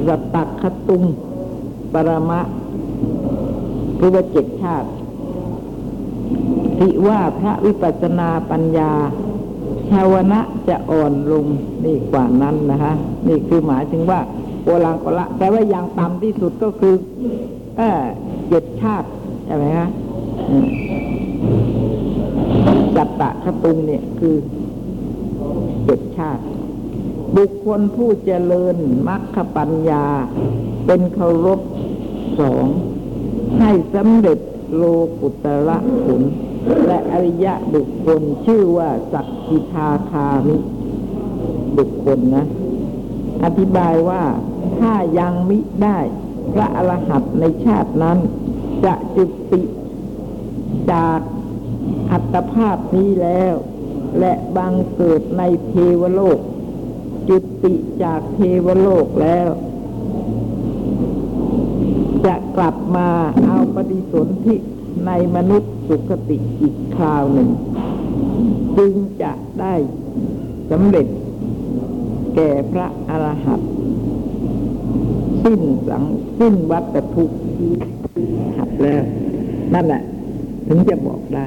[0.07, 1.03] สัตตักขตุง
[1.93, 2.39] ปรมะ
[3.99, 4.89] คือว่าเจ็ดชาติ
[6.77, 8.91] ที่ว่าพระวิปัสสนาปัญญา
[9.89, 11.45] ชาวนะจะอ่อนลง
[11.83, 12.93] นี่กว่านั้นนะคะ
[13.27, 14.19] นี่คือหมายถึงว่า
[14.63, 16.95] โกลังกละแต่ว่าอย่างต่ำที่สุดก็คือ
[17.77, 18.01] เออ
[18.49, 19.07] เจ็ดชาติ
[19.45, 19.89] ใช่ไหมคะ
[22.95, 24.35] จัตตะคตุงเนี่ยคือ
[25.85, 26.43] เจ็ดชาติ
[27.37, 28.75] บุคคลผู้เจริญ
[29.07, 30.05] มรรคปัญญา
[30.85, 31.59] เป็นเคารพ
[32.39, 32.65] สอง
[33.59, 34.39] ให้สำเร็จ
[34.75, 34.83] โล
[35.19, 36.21] กุตระผล
[36.87, 40.57] และอริยะบุคคลชื่อว่าสักกิทาคามิ
[41.77, 42.45] บุคคลนะ
[43.43, 44.23] อธิบายว่า
[44.79, 45.99] ถ้ายังมิได้
[46.53, 48.17] พระอรหันต์ในชาตินั้น
[48.85, 49.61] จะจุติ
[50.91, 51.19] จาก
[52.11, 53.55] อัตภาพนี้แล้ว
[54.19, 56.39] และบังเกิดในเทวโลก
[57.27, 59.49] จุติจากเทวโลกแล้ว
[62.25, 63.09] จะกลับมา
[63.45, 64.55] เอาปฏิสนธิ
[65.07, 67.49] ในมนุษย์สุคติอีกคราวหนึ่ง
[68.77, 69.73] จึงจะได้
[70.71, 71.07] สำเร็จ
[72.35, 73.69] แก่พระอรหันต์
[75.43, 76.03] สิ้นสัง
[76.39, 77.37] สิ้นวัฏทุกข์
[78.57, 79.03] หัดแล้ว
[79.73, 80.01] นั่นแหละ
[80.67, 81.45] ถึงจะบอกได้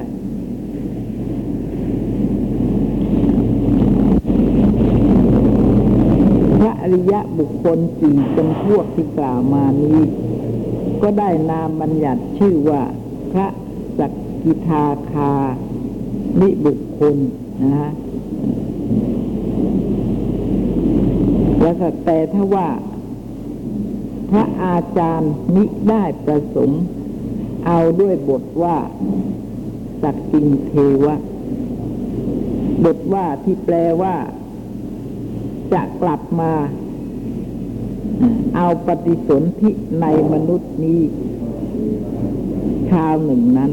[6.59, 9.99] พระอริยะบุคคลสี่จำพวกที่กล่าวมานี้
[11.01, 12.81] ก็ได้นามบัญญัติชื่อว่า
[13.31, 13.47] พระ
[13.99, 14.11] สัก
[14.43, 15.33] กิทาคา
[16.39, 17.15] นิบุคคล
[17.63, 17.91] นะฮะ
[21.61, 22.69] แล้วแต่ถ้าว่า
[24.29, 26.83] พระอาจารย์มิได้ประสงค์
[27.67, 28.77] เอาด้วยบทว่า
[30.01, 30.73] สักกิงเท
[31.05, 31.15] วะ
[32.85, 34.15] บทว่าที่แปลว่า
[35.73, 36.51] จะกลับมา
[38.55, 41.01] เอาปฏิสนธิในมนุษย์นี้
[42.89, 43.71] คราวหนึ่งนั้น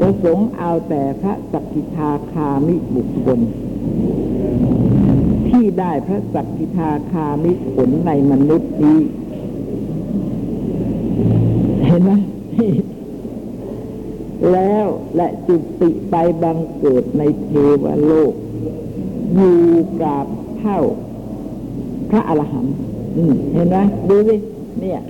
[0.00, 3.40] ประสงค์เอาแต่พระสักกิทาคามิบุคคล
[5.48, 9.00] ที่ได้พระสักกิทาคามิผลในมนุษย์นี้
[11.86, 12.12] เห็นไหม
[14.52, 17.50] แล้วและจุติไปบังเกิดในเท
[17.82, 18.32] วโลก
[19.34, 19.58] อยู่
[19.98, 20.26] กราบ
[20.58, 20.78] เท่า
[22.10, 22.74] พระอรหันต์
[23.52, 23.76] เห็นไหม
[24.08, 24.36] ดูสิ
[24.80, 25.00] เนี่ย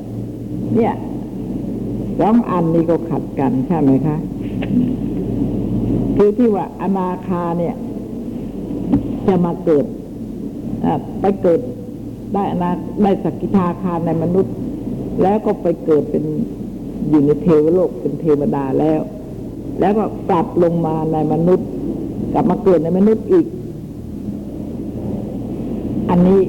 [0.77, 0.93] เนี่ย
[2.21, 4.17] สองอันนี้ก็ขัดกันใช่ไหมคะ
[6.17, 7.75] คือที่ว่าอนาคาเนี่ย
[9.27, 9.85] จะมาเกิด
[11.21, 11.61] ไปเกิด
[12.33, 12.71] ได้อนา
[13.03, 14.55] ได้สกิทาคาในมนุษย์
[15.23, 16.25] แล้วก็ไปเกิดเป็น
[17.09, 19.01] อยู่ในเทวโลกเป็นเทวดาแล้ว
[19.81, 21.69] แล้วก็กลับลงมาในมนุษย์
[22.33, 23.47] กลับมาเกิดในมนุษย์อีก
[26.11, 26.41] อันนี้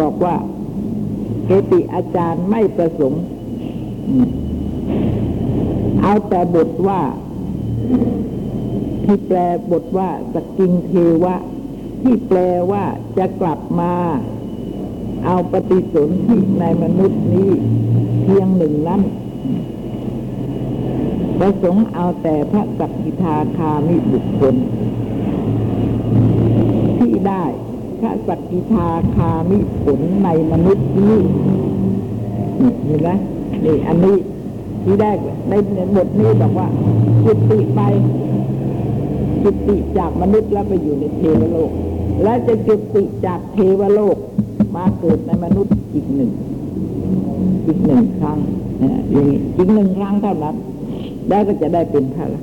[0.00, 0.34] บอกว่า
[1.46, 3.22] เกติอาจารย์ไม่ประสงค์
[6.02, 7.00] เอาแต่บทว่า
[9.04, 9.38] ที่แปล
[9.72, 10.92] บทว่าสกิงเท
[11.24, 11.36] วะ
[12.02, 12.38] ที่แปล
[12.70, 12.84] ว่า
[13.18, 13.92] จะกลับมา
[15.26, 17.50] เอาปฏิสนธิในมนุษย์นี้
[18.22, 19.00] เพียงหนึ่งนั้น
[21.38, 24.54] ประสงค์เอาแต่พระสักกิทาคามิบุคคล
[26.98, 27.44] ที่ได้
[28.00, 31.16] พระสักกิทาคามิผลในมนุษย์นี้
[32.60, 33.10] นี่เห็นไหม
[33.64, 34.16] นี่อันนี้
[34.84, 35.52] ที่แรกใน
[35.96, 36.68] บทนี้บอกว่า
[37.24, 37.80] จุติไป
[39.42, 41.70] จุติจากมนุษย์แล้วไปอยู่ในเทวโลก
[42.22, 44.16] และจะจุติจากเทวโลก
[44.76, 46.30] มาเกิดในมนุษย์อีกหนึ่ง
[47.70, 48.38] อีกหนึ่งครั้ง
[48.82, 50.56] นะอย่างนี้อีกหนึ่งครั้งเท่านั้น
[51.28, 52.42] แล้วก็จะได้เป็นพระละ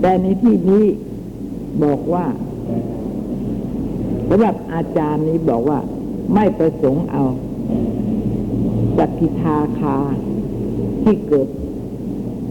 [0.00, 0.84] แต่ในที่นี้
[1.84, 2.24] บอกว่า
[4.28, 5.78] สำหรับอาจารย์นี้บอกว่า
[6.34, 7.22] ไม่ประสงค์เอา
[8.98, 9.96] สัติทาคา
[11.02, 11.48] ที่เกิด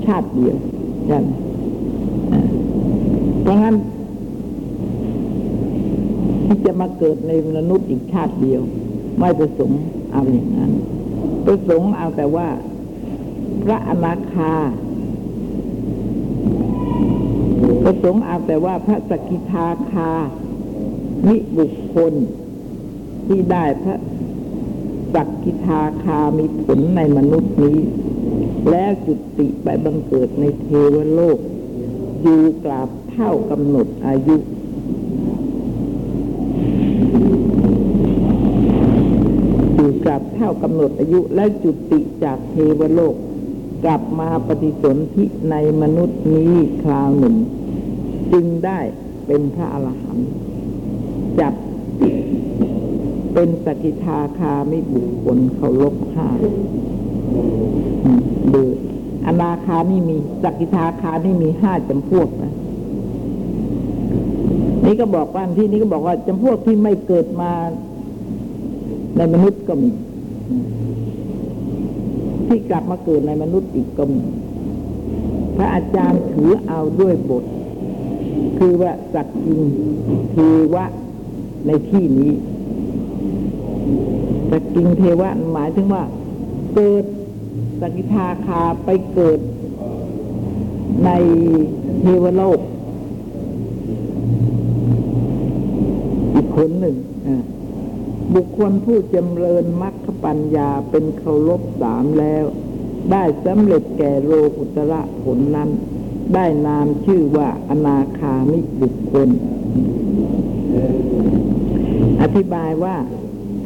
[0.06, 0.58] ชาติเดียว
[1.06, 1.30] ใช่ไหม
[2.34, 2.42] อ่า
[3.42, 3.76] เพราะงั้น
[6.46, 8.62] ที่จะมาเกิดในมนุษย์อีกชาติเดียว
[9.20, 9.80] ไม่ประสงค์
[10.12, 10.67] เอาอย่างนั้น
[11.48, 12.48] ประสงค์เอาแต่ว่า
[13.64, 14.54] พระอนาคา
[17.84, 20.12] ประสงค์เอาแต่ว่าพระสกิทาคา
[21.28, 22.14] มิบุคคล
[23.28, 23.96] ที่ได้พระ
[25.14, 27.80] สักกิทาคามีผลในมนุษย์นี้
[28.70, 31.40] แล้วจุติไปบังเกิดในเทวโลก
[32.22, 34.36] อยู่กราบเท่ากำหนดอายุ
[40.18, 43.16] ดับเท่ากำหนดอายุและจุติจากเทวโลก
[43.86, 46.54] กลับมาปฏิสนธิในมนุษย์นี้
[46.84, 47.36] คราวหนึ่ง
[48.32, 48.80] จึงได้
[49.28, 50.30] เป็นพระอรหันต์
[51.40, 51.54] จับ
[53.34, 56.28] เป็นสกิทาคาไม่บุคคลเขาลบห้า
[58.04, 58.22] อืม
[58.54, 58.64] ดู
[59.28, 62.54] อนาคานี่มีสกิทาคานี่มีห้าจำพวกนะ
[64.86, 67.52] นี่ก็บอกว่าที่นี่ก็บอกว่าจำพวกที่ไม่เกิดมา
[69.18, 69.90] ในมนุษย์ก็มี
[72.48, 74.22] ที่กลับมาเกิดในมนุษย์อีกก็มี
[75.58, 77.44] พระอาจารย์ถือเอาด้วยบท
[78.58, 79.62] คือว่าสักกิง
[80.32, 80.36] เท
[80.74, 80.86] วะ
[81.68, 82.32] ในที่นี้
[84.52, 86.04] สักกิงเทวะหมายถึงว่า
[86.76, 87.06] เกิด
[87.82, 89.40] สกิทาคาไปเกิด
[91.06, 91.10] ใน
[92.02, 92.60] เทวโลก
[96.34, 96.96] อีกคนหนึ่ง
[97.28, 97.36] อะ
[98.36, 102.46] บุคคลผู้จำเริญมรรคปัญญาเป็นเคารพสามแล้ว
[103.12, 105.70] ได้สำเร็จแก่โลกุตระผลนั้น
[106.34, 109.30] ได้นามชื่อว่าอนาคามิบุคคล
[112.22, 112.98] อธิบายว่า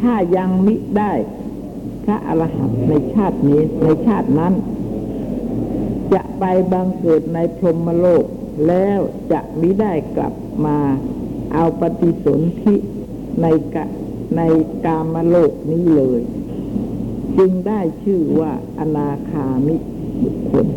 [0.01, 1.13] ถ้ายังมิได้
[2.03, 4.53] พระอรหันต์ในชาตินี้ในชาตินั้น
[6.13, 8.25] จะไปบังเกิดในพรหมโลก
[8.67, 8.99] แล้ว
[9.31, 10.33] จะมิได้กลับ
[10.65, 10.77] มา
[11.53, 12.75] เอาปฏิสนธิ
[13.41, 13.45] ใน
[13.75, 13.85] กะ
[14.37, 14.41] ใน
[14.85, 16.21] กามโลกนี้เลย
[17.37, 19.75] จึงได้ชื่อว่าอนาคามิ
[20.23, 20.67] บุคคล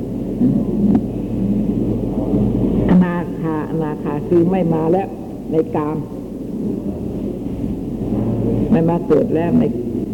[2.90, 5.08] อนาคาอนาคาคือไม่มาแล้ว
[5.52, 5.96] ในกาม
[8.70, 9.62] ไม่มาเกิดแล้วใน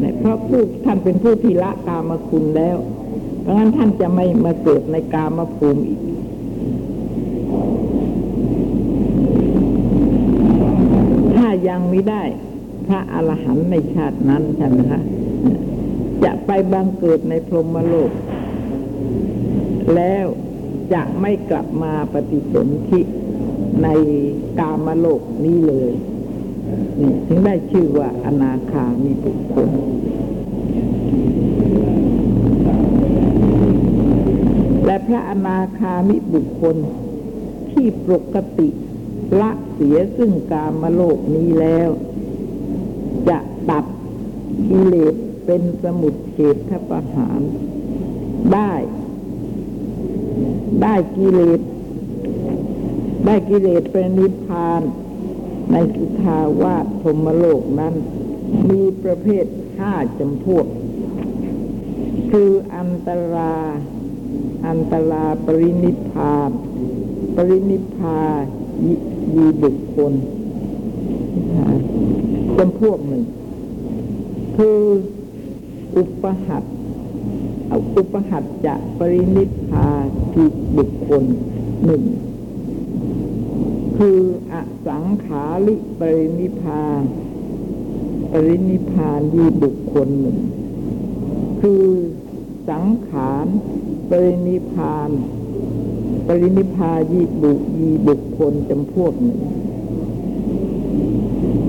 [0.01, 2.77] ในเพราะผู้ท่านเป็นผู้ที่ละกามคุณแล้ว
[3.43, 6.01] เพราะงั้นท่านจะไม่มาเกิดในกามภูมิอีก
[11.37, 12.23] ถ้ายังไม่ได้
[12.93, 15.01] ระอรหันต์ในชาตินั้นใช่ไหมคะ
[16.25, 18.11] จะไปบังเกิดในพรหมโลก
[19.95, 20.27] แล้ว
[20.93, 23.01] จะไม่กลับมาปฏิสนธิ
[23.83, 23.89] ใน
[24.59, 25.93] กามโลกนี้เลย
[27.01, 29.69] นี่ถึงได้ชื่อว่าอนาคามีบุคคล
[34.87, 36.77] และพระอนาคามิบุคคล
[37.71, 38.69] ที่ปกติ
[39.41, 41.91] ละเสียซึ่งกามโลกนี้แล้ว
[43.29, 43.39] จะ
[43.71, 43.85] ตัด
[44.71, 45.15] กิเลส
[45.47, 46.39] เป็นสมุดเฉ
[46.71, 47.41] ทประหาร
[48.55, 48.73] ได้
[50.83, 51.61] ได้กิเลส
[53.27, 54.83] ได้กิเลสเป็นนิพพาน
[55.73, 57.95] ในสุทาวาสพมโลกนั้น
[58.71, 59.45] มีประเภท
[59.79, 60.67] ห้าจำพวก
[62.31, 63.55] คืออันตรา
[64.67, 66.51] อันตราปรินิพพาน
[67.37, 68.21] ปรินิพพา
[68.85, 68.95] ยิ
[69.35, 70.13] ยีบุคคล
[72.63, 73.25] จำพวกหนึ่ง
[74.57, 74.81] คือ
[75.97, 76.65] อุปหัต
[77.69, 79.89] เอาอุปหัตจะปรินิพพา
[80.33, 80.45] ทิ
[80.77, 81.25] บุคคล
[81.85, 82.03] หนึ่ง
[83.97, 84.19] คือ
[84.53, 84.55] อ
[84.87, 86.83] สังขาริปรินิพพา
[88.33, 90.39] ปรินิพานยีบุคคลหนึ่ง
[91.61, 91.85] คือ
[92.71, 93.47] สังขาร
[94.11, 95.11] ปรินิพพาน
[96.27, 99.41] ปรินิพพายีบุยีบุคคลจำพวกหนึ่ง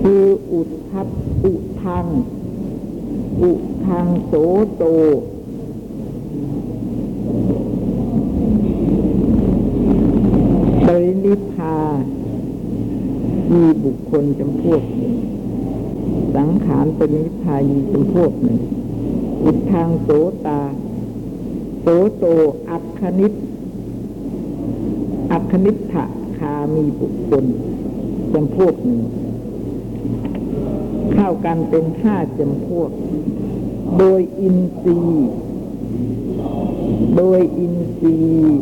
[0.02, 0.62] คืออุ
[0.92, 1.08] ทัพ
[1.44, 2.06] อุทัง
[3.42, 3.52] อุ
[3.86, 4.34] ทังโส
[4.76, 4.84] โต
[10.86, 11.76] ปรินิพา
[13.52, 15.16] ยีบุคคลจำพวกหนึ่ง
[16.36, 18.60] สังขารปรินิพายีจำพวกหนึ่ง
[19.44, 20.10] อุทังโส
[20.46, 20.62] ตา
[21.82, 21.88] โส
[22.18, 22.26] โต
[22.70, 23.34] อัคคณิต
[25.32, 26.04] อัคคณิทะ
[26.38, 27.46] คามีบุคคล
[28.34, 29.02] จำพวกหนึ่ง
[31.24, 32.92] เข้ากันเป็นห้าจำพวก
[33.98, 35.30] โดยอินทรีย์
[37.18, 38.60] โดยอินทรีย์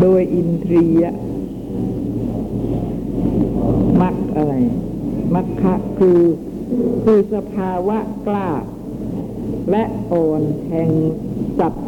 [0.00, 1.04] โดยอินทรีย
[4.00, 4.54] มักอะไร
[5.34, 6.20] มักคะคือ
[7.04, 8.48] คือสภาวะกล้า
[9.70, 10.90] และอ่อนแห่ง
[11.58, 11.84] สัตว์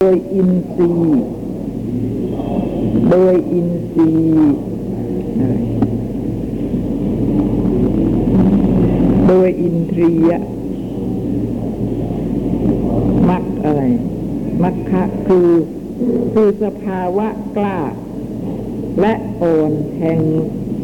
[0.11, 1.23] ยอินทรีย์
[3.09, 4.55] โดยอินทรีย์
[9.27, 10.41] โดยอินทรียะ
[13.29, 13.81] มักอะไร
[14.63, 15.49] มักคะคือ
[16.33, 17.79] คือสภาวะกล้า
[18.99, 20.21] และอ่อนแห่ง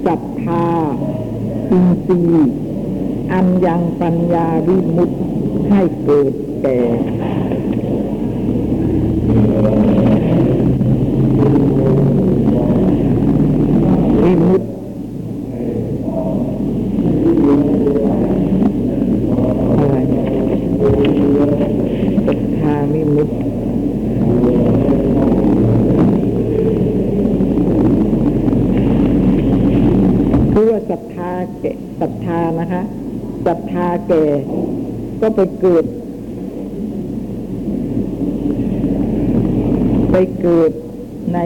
[0.06, 0.68] ศรัทธา
[1.72, 2.54] อินทรีย์
[3.32, 5.10] อันยังปัญญาวิมุต
[5.70, 6.80] ให้เกิดแก่
[14.24, 14.68] วิมุตติ
[19.78, 19.96] อะไร
[22.28, 23.36] ศรัทธาวิมุตติ
[30.52, 32.84] คือว่าศรัทธาแก่ศรัทธานะคะ
[33.46, 34.26] ศรัทธาแก่
[35.22, 35.86] ก็ ไปเกิด
[40.12, 40.72] ไปเกิด
[41.34, 41.40] ใน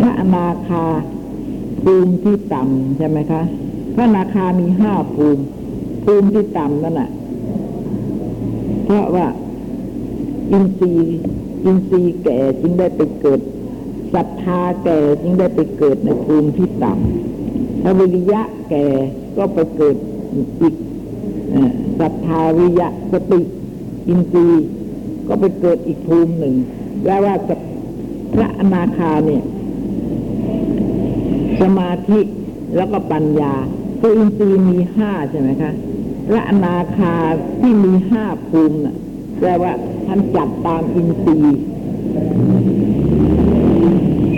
[0.00, 0.84] พระนาคา
[1.82, 3.42] ภูมิที่ต่ำใช่ไหมคะ
[3.94, 5.42] พระนาคามีห้าภูมิ
[6.04, 7.10] ภูมิที่ต่ำนั่นน่ะ
[8.84, 9.26] เพราะว่า
[10.50, 11.18] อินทรีย์
[11.64, 13.40] อินทรีย์แก่จึงได้ไปเกิด
[14.14, 18.86] ศรัทธาแก่จึงได้ไปเกิดในภูมิที่ต่ำถ้าวิริยะแก่
[19.36, 19.96] ก็ไปเกิด
[20.34, 20.74] อีก
[22.00, 23.40] ศรัทธาวิยะสติ
[24.08, 24.66] อินทรีย์
[25.28, 26.54] ก็ไปเกิดอีกภูมิหนึ่ง
[27.06, 27.54] แล้วว่าจะ
[28.34, 29.42] พระอนาคาเนี่ย
[31.60, 32.20] สมาธิ
[32.76, 33.54] แล้วก็ปัญญา
[34.00, 35.72] คืออินทรีย์มีห้าใช่ไหมคะ
[36.28, 37.14] พระอนาคา
[37.60, 38.96] ที่มีห้าภูมิน่ะ
[39.38, 39.72] แปลว่า
[40.06, 41.60] ท่านจัดตามอินทรีย์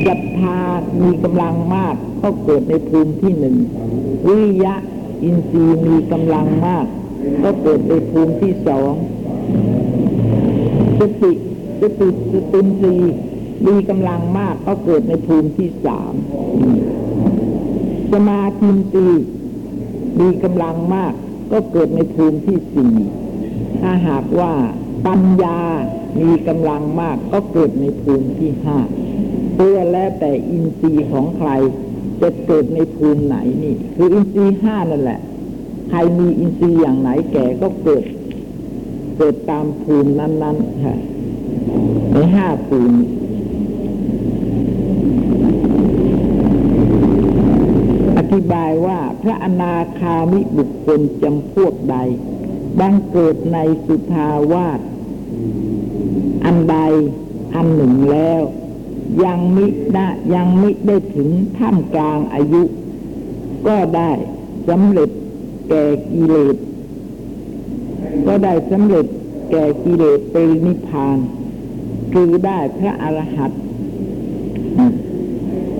[0.07, 0.59] ศรัทธา
[1.02, 3.57] มีกำลังมากก็เกิดในภูมิที่หนึ่ง
[4.26, 4.74] วิริยะ
[5.22, 6.87] อินทรีย์มีกำลังมาก
[7.44, 8.92] ก็เกิดในภูมิที่สอง
[10.98, 11.33] สติ
[11.81, 13.14] สติสตินทรีย์
[13.66, 16.12] มีกำลังมากก็เกิดในภูมิที่สาม
[18.12, 19.24] สมาธินทรีย์
[20.20, 21.12] มีกำลังมาก
[21.53, 22.94] ก็เกิดในภูมิที่สี่
[23.81, 24.53] ถ้าหากว่า
[25.07, 25.59] ปัญญา
[26.20, 28.79] มีกำลังมากก็เกิดในภูมิที่ห้า
[29.55, 31.50] เพื่อแล้วแต่อินทรีย์ของใคร
[32.24, 35.20] จะเกิดในภูมิไหนนี่ คืออินทรีย์ห้านั่นแหละ
[35.88, 38.04] ใครมีอินทรีย์อย่างไหนแก่ก็เกิด
[39.16, 40.96] เกิดตามภูมินั้นๆค่ะ
[42.12, 42.98] ในห้าภูมิ
[48.18, 51.96] อธิบายว่าพระอนาคามิบุคคลจำพวกใด
[52.80, 54.80] บังเกิดในสุทาวาส
[56.44, 56.76] อันใด
[57.54, 58.42] อันหนึ่งแล้ว
[59.24, 62.62] ยังมิได้ยังมิได้ถึงท่ามกลางอายุ
[63.66, 64.10] ก็ได้
[64.68, 65.10] สำเร็จ
[65.68, 66.56] แก่กิเลส
[68.26, 69.06] ก็ได้สำเร็จ
[69.50, 71.18] แก่กิเลสเป็นนิพพาน
[72.12, 73.60] คือได้พระอรหันต์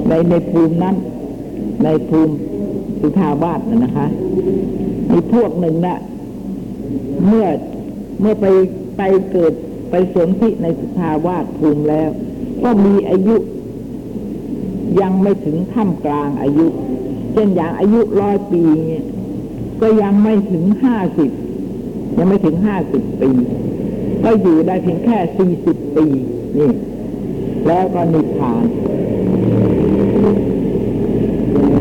[0.09, 0.97] ในในภูมินั้น
[1.85, 2.35] ในภูมิ
[3.01, 4.07] สุทาวาสนะนะคะ
[5.11, 5.99] มีพวกหนึ่งนะ
[7.27, 7.47] เมื่อ
[8.21, 8.47] เมื่อไป
[8.99, 9.53] ไปเกิด
[9.91, 12.11] ไปสนธิในสุทาวาสภูมิแล้ว
[12.63, 13.37] ก็มีอายุ
[15.01, 16.67] ยังไม่ถึงท่ามกลางอายุ
[17.33, 19.05] เช่นอย่างอายุร้อยปีเนี่ย
[19.81, 21.31] ก็ยังไม่ถึงห้าสิบ
[22.19, 23.31] ยังไม่ถึงห้าสิบปี
[24.25, 26.07] ก็อยู่ได้เพียงแค่สี่สิบปี
[26.59, 26.73] นี่
[27.67, 28.65] แล้วก็นิพพาน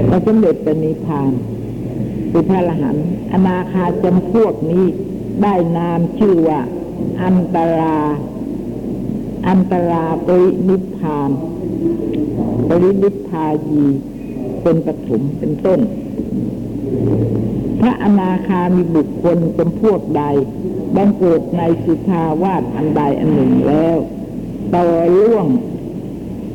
[0.09, 1.31] พระสมเด็จเป็นนิพพาน
[2.31, 4.85] คือพระอรหันต์อนาคาจำพวกนี้
[5.41, 6.59] ได้นามชื่อว่า
[7.23, 7.97] อันตรา
[9.47, 11.31] อันตราปรินิพาน
[12.69, 13.85] ปรินิพพายี
[14.63, 15.79] เป็นปฐมเป็นต้น
[17.79, 20.23] พระอนาคามีบุคคลจำพวกใด
[20.95, 23.97] บังเกิดในสุทาวาสอันใดอันหนึ่งแล้ว
[24.75, 24.85] ต่อ
[25.19, 25.47] ล่วง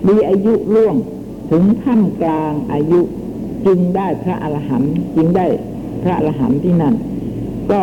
[0.08, 0.96] มีอายุล่วง
[1.50, 3.00] ถึงท่ามกลางอายุ
[3.66, 5.46] จึงได้พระอรหันต์จึงได้
[6.02, 6.94] พระอรหันต์ที่นั่น
[7.72, 7.82] ก็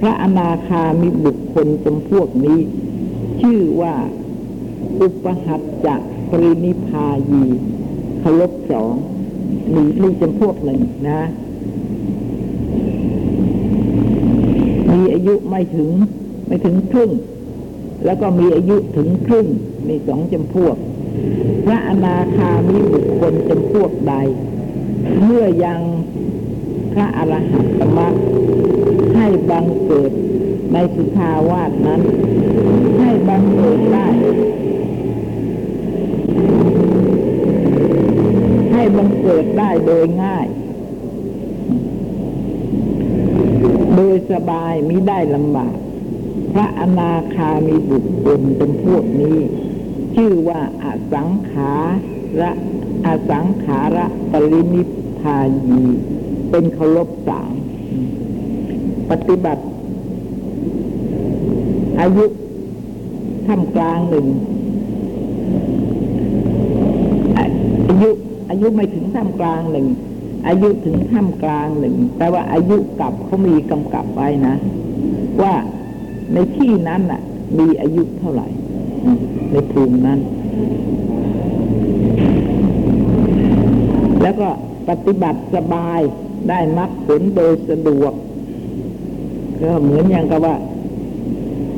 [0.00, 2.58] พระอนาคามีบุคคลจำพวกนี้
[3.40, 3.94] ชื่อว่า
[5.00, 5.96] อุปหัตจะ
[6.30, 7.44] ปรินิพายี
[8.20, 8.94] เคารพสอง
[9.74, 10.80] นี่นี่จำพวกหนึ่ง
[11.10, 11.20] นะ
[14.92, 15.90] มีอายุไม่ถึง
[16.46, 17.10] ไม่ถึงครึ่ง
[18.04, 19.46] แล้วก็มีอายุถึงครึ่ง
[19.88, 20.76] มีสองจำพวก
[21.64, 24.14] พระอนาคามีบุคคลจำพวกใด
[25.24, 25.80] เมื่อยัง
[26.92, 28.14] พระอรหันตมรรค
[29.14, 30.12] ให้บังเกิด
[30.72, 32.00] ในสุทาวาสนั้น
[32.98, 34.06] ให้บังเกิดได้
[38.72, 40.46] ให้บังเกิดได้โดยง่าย
[43.94, 45.74] โดยสบายมิได้ลำบาก
[46.54, 49.38] พระอนาคามีบุคคลเป็นพวกนี้
[50.14, 51.72] ชื่อว่าอาสังขา
[52.40, 52.50] ระ
[53.06, 54.88] อาสังขาระปรินิพ
[55.20, 55.82] พายี
[56.50, 57.54] เป็นเคารพสาม
[59.10, 59.64] ปฏิบัติ
[62.00, 62.24] อายุ
[63.46, 64.26] ท่ามกลางหนึ่ง
[67.88, 68.10] อายุ
[68.50, 69.86] อายุไม่ถึงท่ามกลางหนึ่ง
[70.46, 74.54] อายุถึงท่ามกลางหนึ่งแต่ว่าอายุกับเขามีกำกับไว้นะ
[75.42, 75.54] ว่า
[76.34, 77.20] ในที่นั้นน่ะ
[77.58, 78.48] มีอายุเท่าไหร่
[79.52, 80.18] ในภูมินั้น
[84.22, 84.48] แล้วก็
[84.88, 86.00] ปฏิบัติสบาย
[86.48, 88.12] ได้มรรคผลโดยสะดวก
[89.60, 90.54] ก็เหมือนอย่างกับว่า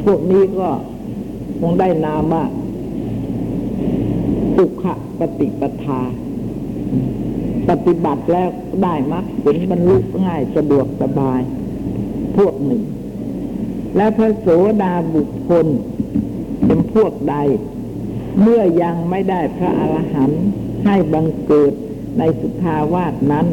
[0.05, 0.69] พวกนี้ก็
[1.61, 2.45] คงได้นามว่า
[4.57, 4.85] สุข
[5.19, 6.01] ปฏิปทา
[7.69, 8.49] ปฏิบัติแล้ว
[8.83, 9.97] ได้มรรคผลบรรลุ
[10.27, 11.41] ง่ายสะดวกสบาย
[12.37, 12.83] พวกหนึ่ง
[13.97, 14.47] และพระโส
[14.83, 15.67] ดาบุคคล
[16.67, 17.37] เป็นพวกใด
[18.41, 20.43] เมื่อยังไม่ได้พระอรหันต์
[20.85, 21.73] ให้บังเกิด
[22.19, 23.47] ในสุทาวาสนั้น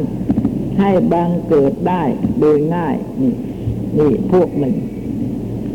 [0.80, 2.02] ให้บังเกิดได้
[2.40, 3.34] โดยง่ายนี่
[3.98, 4.74] นี่พวกหนึ่ง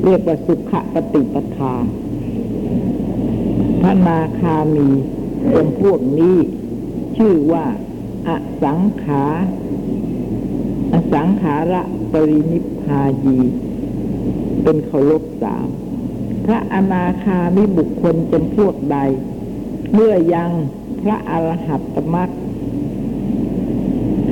[0.04, 1.74] เรียกว่าสุขปฏิปทา
[3.82, 4.90] พระนาคามี
[5.52, 6.38] เป็นพวกนี้
[7.18, 7.66] ชื่อว่า
[8.28, 8.30] อ
[8.64, 9.24] สังขา
[10.94, 11.82] อสังขาระ
[12.12, 13.38] ปรินิพพายี
[14.64, 15.68] เป็นเคารพสาม
[16.46, 18.98] พระอนาคามิบุคคลจำพวกใด
[19.94, 20.52] เมื่อยัง
[21.02, 22.30] พระอรหัตตมรรค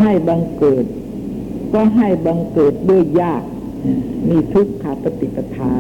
[0.02, 0.86] ให้บังเกิด
[1.74, 3.44] ก็ให้บังเกิดด้วยยาก
[4.30, 5.74] มีทุกขาปฏิปทา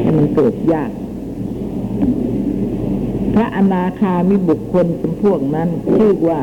[0.00, 0.90] ให้มันเกิดยาก
[3.34, 6.40] พระอนาคามิบุคคลจำพวกนั้น ชื่อว่า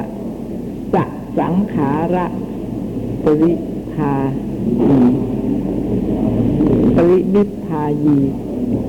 [0.93, 1.03] สั
[1.37, 2.25] สังขาระ
[3.23, 3.53] ปริ
[3.93, 4.13] พา
[4.89, 5.01] ยี
[6.95, 8.17] ปรินิพายี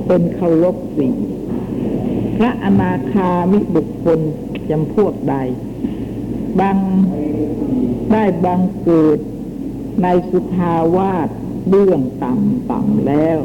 [0.06, 1.14] เป็นเคารพสี่
[2.36, 4.18] พระอนาคามิบุคคล
[4.70, 5.36] จำพวกใด
[6.60, 6.78] บัง
[8.12, 9.18] ได้บังเกิด
[10.02, 11.28] ในสุทาวาส
[11.68, 13.38] เบื้องต่ำต่ำแล้ว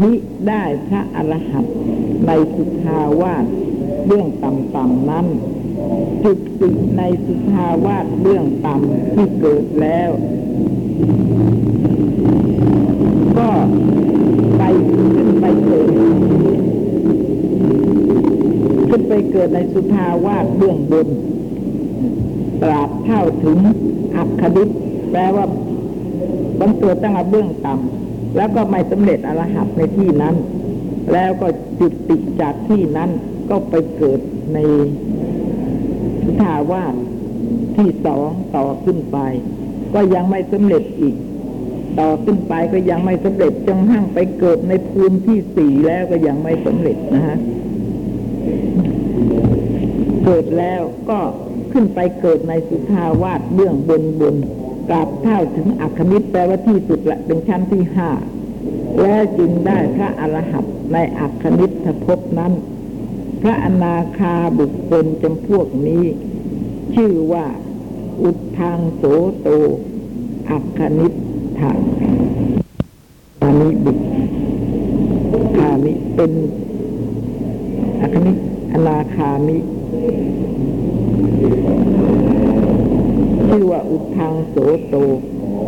[0.00, 0.12] มิ
[0.48, 1.76] ได้พระอรหันต์
[2.26, 3.44] ในสุทาวาส
[4.06, 5.26] เบื้องต่ำต่ำนั้น
[6.24, 10.10] จุดติในสุทาวาสเบื้องต่ำที่เกิดแล้ว
[13.38, 13.50] ก็
[14.58, 14.62] ไป
[15.14, 15.88] ขึ้นไปเกิด
[18.88, 21.08] ขึ้นไปเกิดในสุทาวาสเบื้องบน
[22.62, 23.58] ตราบเท่าถึง
[24.16, 24.68] อักขดิษ
[25.10, 25.46] แปลว่า
[26.62, 30.34] บังเกิดตั้งแต่เบื้องต่ำแล้วก็ไม่สำเร็จอรหัตในที่นั้น
[31.12, 31.48] แล้วก็
[31.80, 33.10] จุดติจากที่นั้น
[33.50, 34.20] ก็ไปเกิด
[34.54, 34.58] ใน
[36.22, 36.94] สุทาวาส
[37.76, 39.18] ที่สองต่อขึ้นไป
[39.94, 41.16] ก็ยังไม่สำเร็จอีก
[41.98, 47.38] ต่อขึ้นไปก็ยังไม่สำเร็จจงหั่งไปเกิดในภูมิที่สี่แล้วก็ยังไม่สำเร็จนะฮะ
[50.24, 51.18] เกิดแล้วก็
[51.72, 54.36] ขึ้นไปเกิดในสุทาวาสเบื้องบนบน
[54.88, 58.10] กราบเท่าถึงอัคมิตแปลว่าที่สุดละเป็นชั้นที่ห้า
[59.00, 61.74] แล้วจึงได้พระอรหันต์ในอัคมิตร
[62.04, 62.52] ภพนั้น
[63.42, 66.04] พระอนาคาบุคคลจำพวกนี้
[66.94, 67.46] ชื่อว่า
[68.22, 69.02] อุททางโส
[69.40, 69.48] โต
[70.50, 71.12] อัคคนิต
[71.58, 71.72] ถา
[73.42, 73.98] อานิบุค
[75.58, 76.32] คามิเป็น
[78.00, 78.32] อัคคนิ
[78.72, 79.58] อนาคามิ
[83.46, 84.56] ชื่อว่าอุทางโส
[84.86, 84.94] โต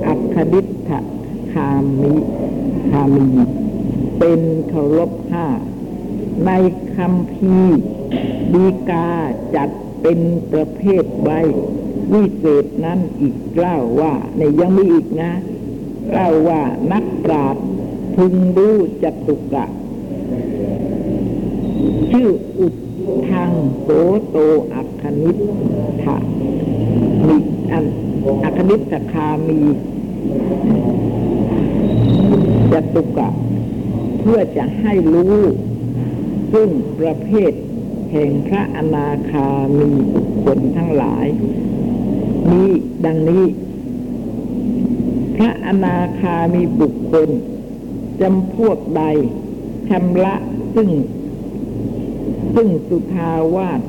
[0.07, 0.90] อัคคดิษฐ
[1.52, 1.68] คา
[2.00, 2.14] มิ
[2.90, 3.28] คามี
[4.18, 5.46] เป็นเคารพห้า
[6.46, 6.50] ใน
[6.94, 7.59] คำพี
[8.52, 9.09] ดีกา
[9.55, 9.68] จัด
[10.02, 10.20] เป็น
[10.52, 11.40] ประเภทไว้
[12.12, 15.32] วิเศษนั้นอีกเล่าว่าในยยังมีอีกนะ
[16.12, 17.64] เล่าว่านักปราชญ์
[18.16, 19.66] พึงรู้จตุกะ
[22.11, 22.28] ชื่อ
[22.59, 22.74] อุด
[23.30, 23.50] ทาง
[23.80, 23.88] โส
[24.28, 24.36] โต
[24.74, 25.36] อั คณิต
[26.05, 26.16] ถะ
[27.26, 27.36] มี
[27.72, 27.84] อัน
[28.44, 29.61] อัคคณิตคามี
[32.72, 33.28] จตุกะ
[34.20, 35.38] เพื่อจะให้รู้
[36.52, 37.52] ซึ่งประเภท
[38.12, 39.48] แห่งพระอนาคา
[39.78, 41.26] มีบุคคลทั้งหลาย
[42.50, 42.70] นี้
[43.05, 43.44] ดังนี้
[45.36, 47.28] พระอนาคามีบุคคล
[48.20, 49.02] จำพวกใด
[49.88, 50.34] ชำระ
[50.74, 50.90] ซึ่ง
[52.55, 53.80] ซึ่งสุทาวาส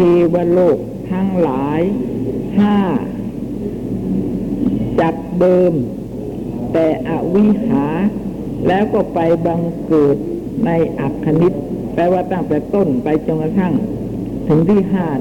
[0.00, 0.78] เทวโลก
[1.12, 1.80] ทั้งหลาย
[2.58, 2.76] ห้า
[5.00, 5.72] จับเดิม
[6.72, 7.84] แต่อวิหา
[8.66, 10.16] แล้วก็ไปบังเกิด
[10.66, 10.70] ใน
[11.00, 11.52] อักคณิต
[11.94, 13.74] แปลว่าตั้งแต่ต้นไปจนกระทั่ง
[14.48, 15.20] ถึงที่ห้าน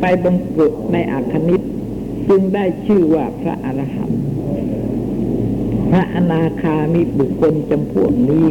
[0.00, 1.60] ไปบังเกิดในอักคณิต
[2.28, 4.20] จึงได้ชื่อว่าพระอรหันต์
[5.90, 8.46] พระอนาคามีบุคคลจำพวกนี้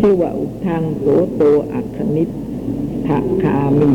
[0.00, 1.04] ชื่อว่าอุทังโส
[1.34, 1.42] โต
[1.72, 2.30] อักคณิต
[3.06, 3.92] ทะคามี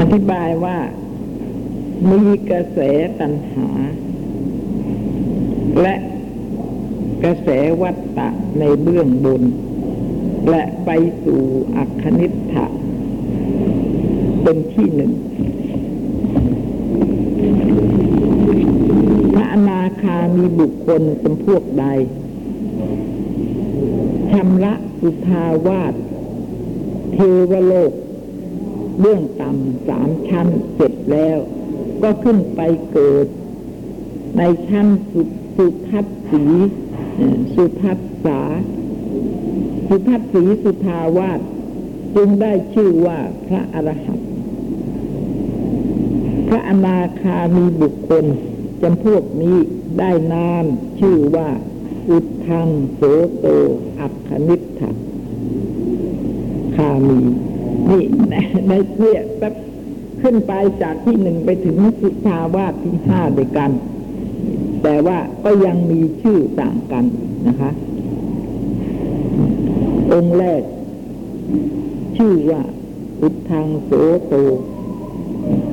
[0.00, 0.78] อธิบายว่า
[2.10, 2.78] มีกระแส
[3.20, 3.68] ตัณหา
[5.82, 5.94] และ
[7.24, 7.48] กระแส
[7.82, 9.42] วัตตะในเบื้องบน
[10.50, 10.90] และไป
[11.24, 11.42] สู่
[11.76, 12.66] อัคณิตถะ
[14.42, 15.12] เป็นที่หนึ่ง
[19.34, 21.84] พระอนาคามีบุคคลจำพวกใด
[24.30, 25.94] ชำระสุทาวาส
[27.12, 27.18] เท
[27.50, 27.92] วโลก
[29.00, 31.38] เบื้องต่ำสามชั้นเสร็จแล้ว
[32.02, 32.60] ก็ขึ้นไป
[32.92, 33.26] เกิด
[34.38, 35.22] ในชั้นสุ
[35.56, 36.44] สุทัศสี
[37.54, 38.40] สุทัศสา
[39.88, 41.40] สุทัศสีสุทาวาส
[42.16, 44.30] จึงได้ชื่อว่าพระอรหันต์
[46.48, 48.24] พระอนาคามีบุคคล
[48.82, 49.56] จำพวกนี้
[49.98, 50.64] ได้นาม
[51.00, 51.48] ชื่อว่า
[52.10, 53.00] อุทังโส
[53.38, 53.46] โต
[54.00, 54.90] อัคคณิทธะ
[56.76, 57.18] คามี
[57.90, 58.02] นี่
[58.68, 59.54] ในเนี่ยแป๊บ
[60.22, 60.52] ขึ้นไป
[60.82, 63.70] จากที่หนึ่งไปถึงสุทาวาสที่ห้าด้วยกัน
[64.82, 67.04] แต่ว่าก็ยังมีชื่อต่างกัน
[67.48, 67.70] นะคะ
[70.12, 70.62] องค์แรก
[72.16, 72.62] ชื่อว่า
[73.20, 73.90] อุทธังโส
[74.26, 74.34] โต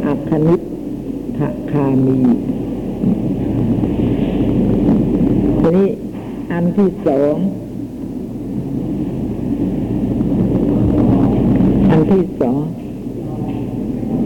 [0.05, 0.55] อัคคณิ
[1.37, 2.19] ทะคามี
[5.61, 5.89] ทีนี้
[6.51, 7.35] อันที่สอง
[11.91, 12.61] อัน ที่สอง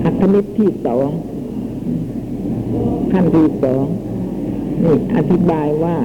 [0.06, 1.10] อัคคณิตที่สอง
[3.12, 3.86] ขั้นที่สอง
[4.84, 5.98] นี่อธิบายว่า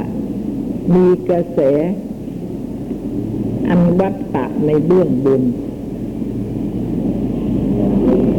[0.94, 1.60] มีกระแส
[3.68, 5.42] อันวัตตะในเบื้องบน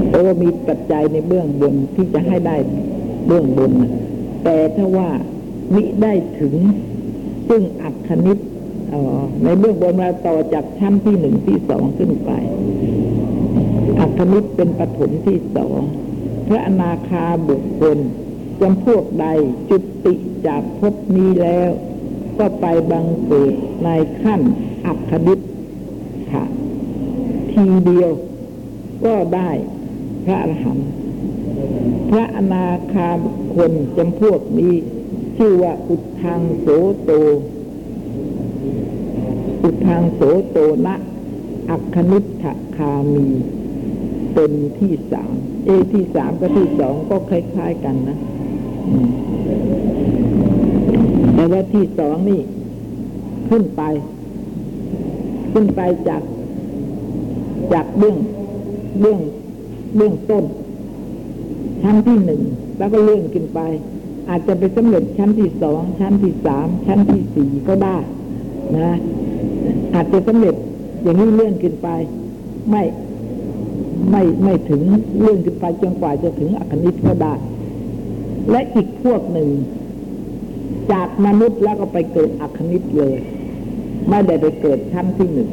[0.08, 2.56] เพราะว่ามีปัจจัยในเบื้องบนที่จะให้ได้
[3.28, 3.72] เบื้องบน
[4.44, 5.10] แต่ถ้าว่า
[5.74, 6.56] มิได้ถึง
[7.50, 8.38] ซึ่งอัคณิต
[9.44, 12.32] ในเบื้องบนมาต่อจากชั้นที่หนึ่งที่สองขึ้นไป
[14.00, 15.80] อัคคณิตเป็นปฐมที่สอง
[16.48, 17.98] พระอนาคาบุคคล
[18.62, 19.26] จำพวกใด
[19.70, 20.14] จุติ
[20.48, 21.70] จากภพนี้แล้ว
[22.40, 23.90] ก็ไปบังเกิดใน
[24.22, 24.42] ขั้น
[24.86, 25.40] อัคคณิต
[26.32, 26.44] ค่ะ
[27.52, 28.12] ทีเดียว
[29.06, 29.50] ก็ได้
[30.26, 30.90] พระอรหันต์
[32.10, 34.74] พระอนาคาบุคคลจำพวกนี้
[35.38, 36.68] ชื่อว่าอุทังโส
[37.04, 37.12] โต
[39.64, 40.96] อุทธังโสโตนะ
[41.70, 42.46] อัคคณิทธ
[42.76, 43.28] คามี
[44.34, 45.34] เป็นที่สาม
[45.66, 48.18] เอที่สามกับที่สองก็คล้ายๆกันนะ
[51.34, 52.42] แต่ว่าที่สองนี่
[53.50, 53.82] ขึ้นไป
[55.54, 56.22] ขึ้นไปจาก
[57.74, 58.18] จากเบื้อง
[59.00, 59.20] เบื้อง
[59.96, 60.44] เบื้องต้น
[61.84, 62.42] ชั้นที่หนึ่ง
[62.78, 63.60] แล้วก็เลื่อนขึ้นไป
[64.30, 67.98] อาจจะไปสำเร็จชั้นที่สองชั้นที่สามชั้นที่สี่ก็ได้
[68.78, 68.98] นะ
[69.94, 70.56] อาจจะสำเร็จ
[71.04, 71.88] อย่างนี้เลื่อนขึ้นไป
[72.70, 72.84] ไม่
[74.12, 74.82] ไม่ไม่ถึง
[75.20, 77.34] เลื่อนขึ้นไปจนกว่าจะถึงอัคนิตก็ได้
[78.52, 79.50] และอีกพวกหนึ่ง
[80.92, 83.16] จากมนุษย์แล้วก็ไปเกิดอัคนิตเลย
[84.10, 85.50] ไม่ได้ไปเกิดชั้นที่หนึ่ง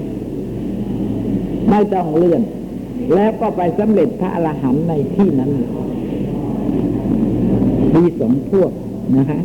[1.70, 2.42] ไม่ต้องเลื่อน
[3.14, 5.50] แล้วก็ไปสำเร็จพระอรหันต์ในที่นั้น
[7.94, 8.70] มีสองพวก
[9.16, 9.40] นะคะ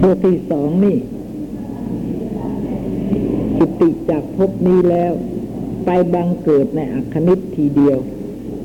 [0.00, 0.96] พวกที่สองนี่
[3.58, 5.12] จุติจากภพนี้แล้ว
[5.84, 7.98] ไปบังเกิดในอัคคณิตทีเดียว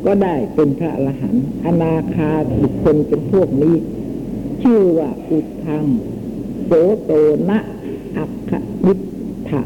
[0.05, 2.31] ก็ได้เป็นพระอรหันต์อนาคา
[2.61, 3.75] บุคคลเป็นพวกนี้
[4.63, 5.85] ชื่อว่าอุทัง
[6.65, 6.71] โส
[7.03, 7.11] โต
[7.49, 7.59] นะ
[8.17, 8.51] อัคค
[8.85, 8.99] ณิท
[9.49, 9.61] ธะ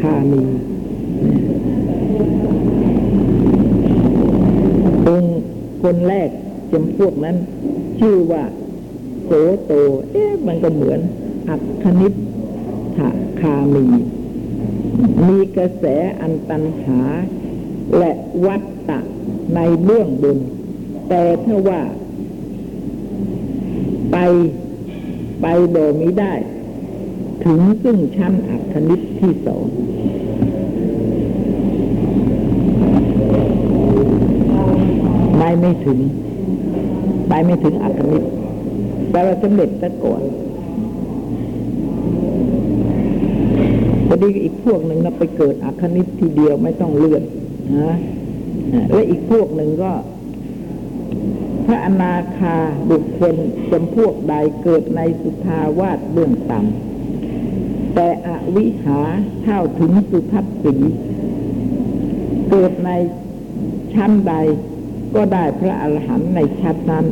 [0.00, 0.42] คามี
[5.08, 5.40] องค์
[5.82, 6.28] คนแรก
[6.72, 7.36] จำพวกนั้น
[8.00, 8.44] ชื่อว่า
[9.24, 9.30] โส
[9.64, 9.72] โต
[10.10, 11.00] เอ๊ะมันก็เหมือน
[11.48, 12.08] อัคคณิ
[12.96, 13.08] ทะ
[13.40, 13.86] คามี
[15.28, 15.84] มีกระแส
[16.20, 17.00] อันตันหา
[17.98, 18.12] และ
[18.46, 19.00] วัตตะ
[19.54, 20.38] ในเบื้องบน
[21.08, 21.82] แต่ถ้าว่า
[24.12, 24.16] ไป
[25.42, 26.34] ไปโดยมิได้
[27.44, 29.66] ถึงซึ่งชั้นอัคคณิตที่สอง
[35.38, 35.98] ไปไม่ถึง
[37.28, 38.22] ไปไม่ถึงอัคคณิต
[39.10, 40.22] แปลว่าสำเร็จซะก่อน
[44.22, 47.22] ดีอีกพวกหนึ่งนะไปเกิดอคนิตทีเดียวไม่ต้องเลื่อน
[47.82, 47.96] นะ
[48.92, 49.92] และอีกพวกหนึ่งก็
[51.66, 52.56] พระอนาคา
[52.90, 53.34] บุคคล
[53.70, 59.00] จำพวกใดเกิดในสุทาวาสเบื้องต่ำแต่อวิหา
[59.42, 60.76] เท่าถึงสุทัศสี
[62.50, 62.90] เกิดใน
[63.94, 64.34] ชั้นใด
[65.14, 67.06] ก็ได้พระอรหันต์ในชั้นนั้น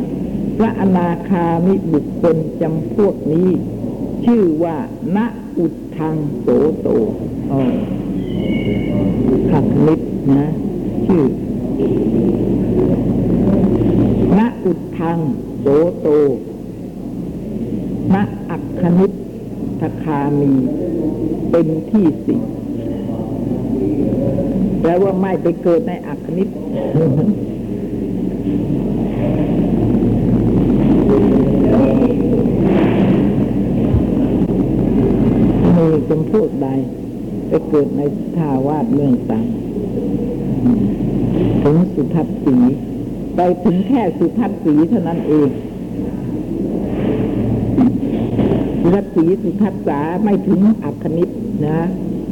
[0.59, 3.49] พระอนาคามิบุคคลจำพวกนี้
[4.31, 4.77] ชื่อว่า
[5.17, 5.19] ณ
[5.59, 6.49] อุดทังโส
[6.81, 6.89] โต
[7.53, 7.61] อ๋อ
[9.51, 10.01] ขักนิด
[10.39, 10.49] นะ
[11.07, 11.25] ชื่อ
[14.39, 15.19] ณอุดทัง
[15.61, 15.67] โส
[16.01, 16.07] โต
[18.15, 18.17] ณ
[18.51, 19.07] อักคณิ
[19.81, 20.53] ทคามี
[21.51, 22.41] เป็นที่สี่
[24.81, 26.49] แปลว่าไม่ไปเกิดในอักคณิต
[35.97, 36.69] มีจำพวกใด
[37.49, 38.03] ไปเกิดใน
[38.37, 39.47] ท่าวาสเมืองต่าง
[41.63, 42.57] ถึงสุทัศสี
[43.37, 45.49] ไปถึงแค่สุทัศสีเท่านั้นเอง
[48.81, 51.29] สุทัศสีสุทัศสาไม่ถึงอัคคณิต
[51.67, 51.81] นะ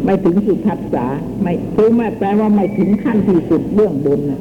[0.04, 1.06] ไม่ถึงสุทัศสา
[1.42, 4.40] ไม่คือไม่แปลว่าไม่ถึงขั้นที่สุดเบื้องบนนะ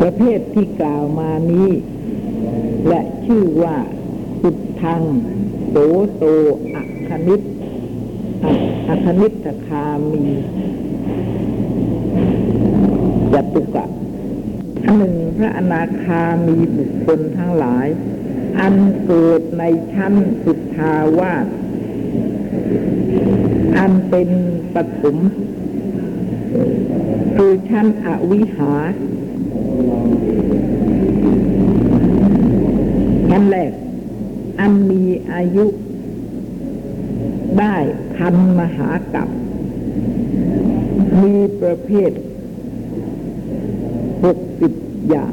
[0.00, 1.68] ประเภทที่กล่าวมานี้
[2.88, 3.76] และชื่อว่า
[4.42, 5.02] สุดทาง
[5.68, 5.76] โส
[6.16, 6.24] โต
[6.74, 7.40] อัคคณิต
[8.44, 9.32] อัคอัคคณิต
[9.66, 10.24] คามี
[13.32, 13.84] จตุกะ
[14.84, 17.86] อันหนึ่งพระอนาคามีบุคคลทั้งหลาย
[18.60, 18.74] อัน
[19.06, 19.62] เกิดใน
[19.92, 21.46] ชั้นสุทาวาส
[23.78, 24.30] อันเป็น
[24.74, 25.16] ปฐม
[27.36, 28.72] คือชั้นอวิหา
[33.30, 33.72] ชั้นแรก
[34.60, 35.66] อันมีอายุ
[37.58, 37.76] ได้
[38.16, 39.28] พันมหากับ
[41.22, 42.10] มีประเภท
[44.24, 44.72] หกสิบ
[45.08, 45.32] อย่าง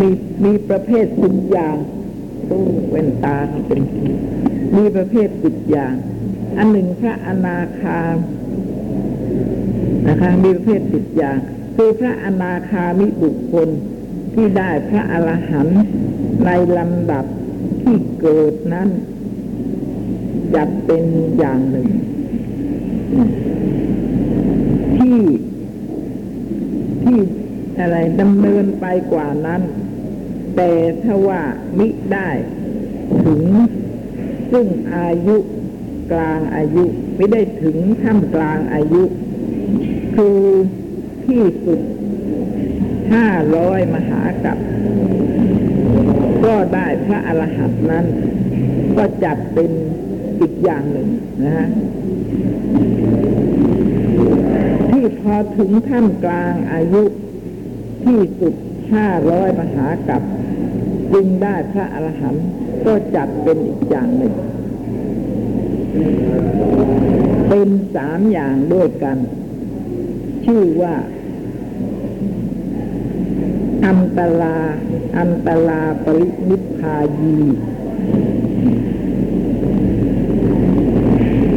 [0.00, 0.08] มี
[0.44, 1.76] มีประเภทสิบอย่าง
[2.50, 3.36] ตู้เว้นตา
[3.66, 3.80] เป็น
[4.76, 5.94] มีประเภทสิบอย่าง
[6.58, 8.00] อันหนึ่งพระอนาคา
[10.08, 11.36] นะคะมีประเภทสิบอย่าง
[11.76, 13.68] คือพระอนาคามิบุคคล
[14.38, 15.80] ที่ได้พระอรหันต์
[16.44, 17.24] ในลำดับ
[17.82, 18.88] ที่เกิดนั้น
[20.54, 21.04] จัดเป็น
[21.38, 21.88] อย่างหนึ่ง
[24.96, 25.20] ที่
[27.02, 27.18] ที่
[27.80, 29.62] อะไรดำเนินไปกว่านั้น
[30.56, 30.70] แต่
[31.02, 31.42] ถ้าว่า
[31.78, 32.30] มิได้
[33.24, 33.42] ถึง
[34.52, 34.66] ซึ่ง
[34.96, 35.36] อายุ
[36.12, 36.84] กลางอายุ
[37.16, 39.02] ไม่ได้ถึงท่ามกลางอายุ
[40.16, 40.38] คือ
[41.26, 41.80] ที่สุด
[43.12, 44.58] ห้าร้อยมหากับ
[46.44, 48.06] ก็ได้พระอรหันต์นั้น
[48.96, 49.70] ก็จัดเป็น
[50.40, 51.08] อีกอย่างหนึ่ง
[51.42, 51.68] นะฮะ
[54.90, 57.02] ที่พอถึงท่ามกลางอายุ
[58.04, 58.54] ที่สุด
[58.94, 60.22] ห้าร้อยมหากับ
[61.12, 62.46] จึงได้พระอรหันต์
[62.86, 64.34] ก็จัดเป็นอีกอย่างหนึ่ง
[67.48, 69.18] เป็นสามอย่างด้วยกัน
[70.46, 70.94] ชื่อว่า
[73.86, 74.58] อันตลา
[75.18, 77.38] อันตลาปรินิพพายี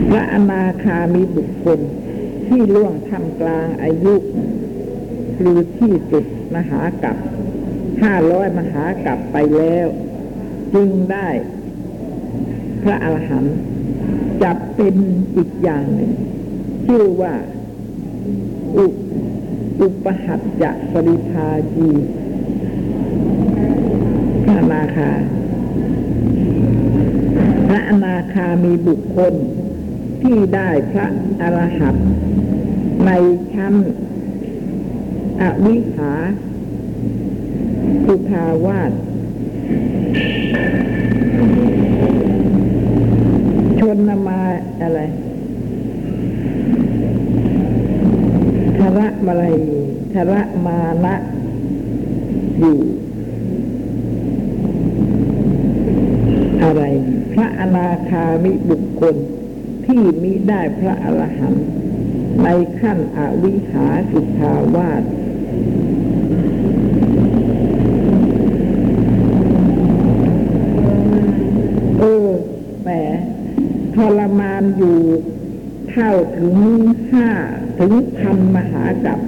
[0.09, 1.79] พระอนาคามีบุคคล
[2.47, 4.15] ที่ล่วงทำกลางอายุ
[5.37, 6.25] คือที่สุด
[6.55, 7.15] มหากับ
[8.03, 9.87] ห้าร้อยมหากับไปแล้ว
[10.73, 11.29] จึงได้
[12.83, 13.57] พระอรหันต์
[14.43, 14.95] จับเป็น
[15.35, 16.11] อีกอย่างหนึ่ง
[16.85, 17.33] ชื่อว่า
[18.77, 18.87] อุ
[19.81, 21.89] อุปหัตจะปริภาจี
[24.43, 25.11] พระอนาคา
[27.67, 29.33] พระอนาคามีบุคคล
[30.21, 31.05] ที่ได้พระ
[31.41, 31.95] อรหัต
[33.05, 33.11] ใน
[33.53, 33.73] ชั้น
[35.41, 36.13] อวิหา
[38.05, 38.91] สุทาวาส
[43.79, 44.41] ชนนมา
[44.81, 44.99] อะไร
[48.79, 49.57] ธ ระมาลัย
[50.13, 51.15] ธระมานะ
[52.59, 52.79] อยู่
[56.63, 56.83] อะไร
[57.31, 59.15] พระอนาคามิบุคคล
[59.85, 61.65] ที่มิได้พระอรหันต์
[62.43, 62.47] ใน
[62.79, 65.03] ขั้นอวิหาสุทาวาส
[71.99, 72.27] เออ
[72.83, 72.89] แหม
[73.95, 74.97] ทรมานอยู่
[75.89, 76.55] เท่าถึง
[77.11, 77.29] ห้า
[77.79, 79.19] ถึงพันมหากับ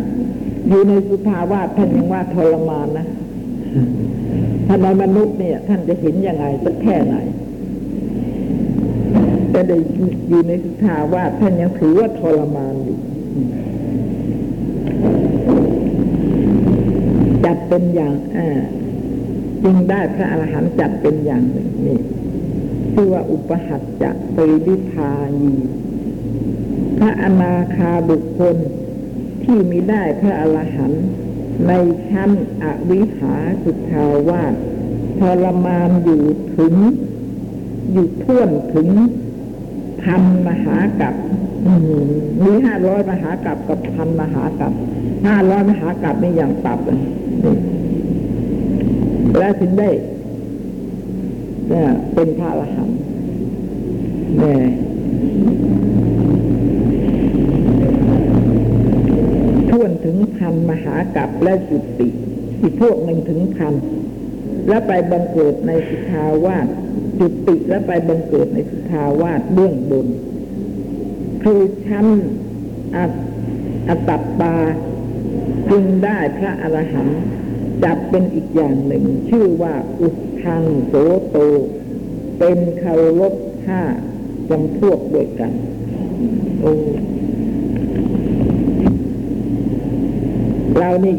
[0.68, 3.08] อยู่ในสุภาวะท่านยังว่าทรมานนะ
[4.68, 7.16] ท่านในมนุษย์เนี่ย ท่านจะเห็นยังไงสักแค่ไหน
[9.52, 9.78] แต่ได้
[10.30, 12.98] อยู่ในสุภาวะท่านยังถือว่าทรมานอยู่
[17.46, 18.50] จัดเป็นอย่างอ่า
[19.64, 22.00] จึงได้พระอรหันต์จัดเป็นอย่างหนึ่งนี่
[22.94, 25.54] ชื่อว่าอุปหัตจะปริวิพานี
[27.04, 28.56] พระอนาคาบุคคล
[29.44, 31.06] ที่มีได้พระอรหันต์
[31.68, 31.72] ใน
[32.10, 32.32] ชั้น
[32.64, 34.54] อวิหาสุทาวาส
[35.20, 36.24] ทรมานอยู่
[36.58, 36.74] ถึง
[37.92, 38.88] อยู่ท่วนถึง
[40.02, 41.16] พันมหากับ
[42.44, 44.74] มีห้าร้อยมหากับกับพันมหากับ
[45.26, 47.00] ห้าร้อยมหากับนี่อย่างตับเลย
[49.38, 49.90] แล้วถึงได้
[51.70, 52.98] เนี่ยเป็นพระอรหันต์
[54.40, 54.62] เนี่ย
[59.70, 62.10] ท่วนถึง พันมหากับและจุติ
[62.62, 63.74] อีกพวกหนึ่งถึงพัน
[64.68, 66.68] แล้วไปบังเกิดในสุทาวาส
[67.20, 70.08] จุติแล้วไปบังเกิดในสุทาวาสเบื้องบน
[71.44, 72.08] คือชั้น
[72.96, 73.12] อัต
[73.90, 74.10] อัต
[74.40, 74.56] ปา
[75.72, 77.22] จึงได้พระอรหันต์
[77.84, 80.10] จับเป็นอีกอย่างหนึ่ง ชื่อว่าอุ
[80.44, 80.94] ทังโส
[81.30, 81.38] โต
[82.40, 83.34] เป็นคารพ
[83.68, 83.82] ห้า
[84.50, 85.52] จำพวกด้วยกัน
[86.62, 86.74] โอ้
[90.78, 91.16] เรานี่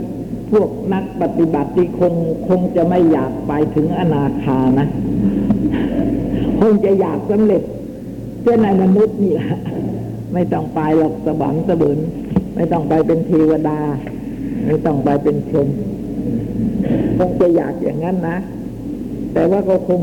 [0.52, 2.14] พวกนักปฏิบัติที่คง
[2.48, 4.88] คงจะไม่อยากไปถึงอนาคานะ
[6.60, 7.62] คงจะอยากสำเร็จ
[8.42, 9.58] เจ้าในมนุษย์นี่แหละ
[10.34, 11.98] ไม่ต้องไปหรอกสวรรค์สเบิน
[12.56, 13.78] ไม่ต้องไปเป็นเทวดา
[14.66, 15.68] ไม่ต้องไปเป็นชม
[17.18, 18.38] คงจะอยากอย่างนั้นนะ
[19.32, 20.02] แต่ว่าก็คง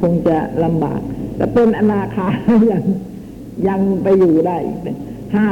[0.00, 1.00] คงจะลำบาก
[1.36, 2.28] แต่เป็นอนาคา
[2.72, 2.84] ยัง
[3.68, 4.56] ยังไปอยู่ได้
[5.36, 5.46] ห้า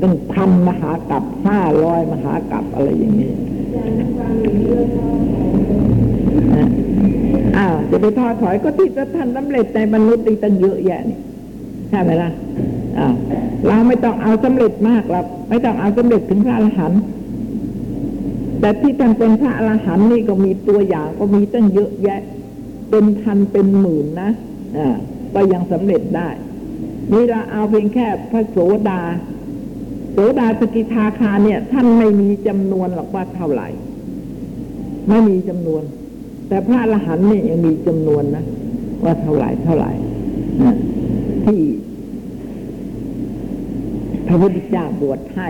[0.00, 3.32] เป็นพันมหากับห้าร้อยมหากับอะไรอย่างนี้
[7.56, 11.18] อ้าวจะไปท้อถอยก็ที่จะท่านสำเร็จในมนุษย์อีตั้งเยอะแยะนี่
[11.90, 12.30] ใช่ไหมล่ะ
[12.98, 13.14] อ้าว
[13.66, 17.00] เราไม่ต้องเอาสำเร็จมากหรอกไม่ต้องเอาสำเร็จถึงพระอรหันต์
[18.60, 22.20] แต่ที่ท่านเป็นพระอรหันต์นี่ก็มีตัวอย่างก็มีตั้งเยอะแยะ
[22.90, 24.30] เป็นพันเป็นหมื่นนะ
[24.78, 24.96] อ่า
[25.34, 26.28] ก็ยังสำเร็จได้
[27.12, 28.56] นี่เราเอาเพียงแค่พระโส
[28.88, 29.00] ดา
[30.12, 33.68] โสดาสกิทาคาเนี่ย ท่านไม่มีจำนวนหรอกว่าเท่าไหร่
[35.08, 35.82] ไม่มีจำนวน
[36.48, 38.44] แต่พระอรหันต์เนี่ยยังมีจำนวนนะ
[39.04, 39.92] ว่าเท่าไหร่เท่าไหร่
[41.44, 41.60] ที่
[44.26, 45.48] พระพุทธเจ้าบวชให้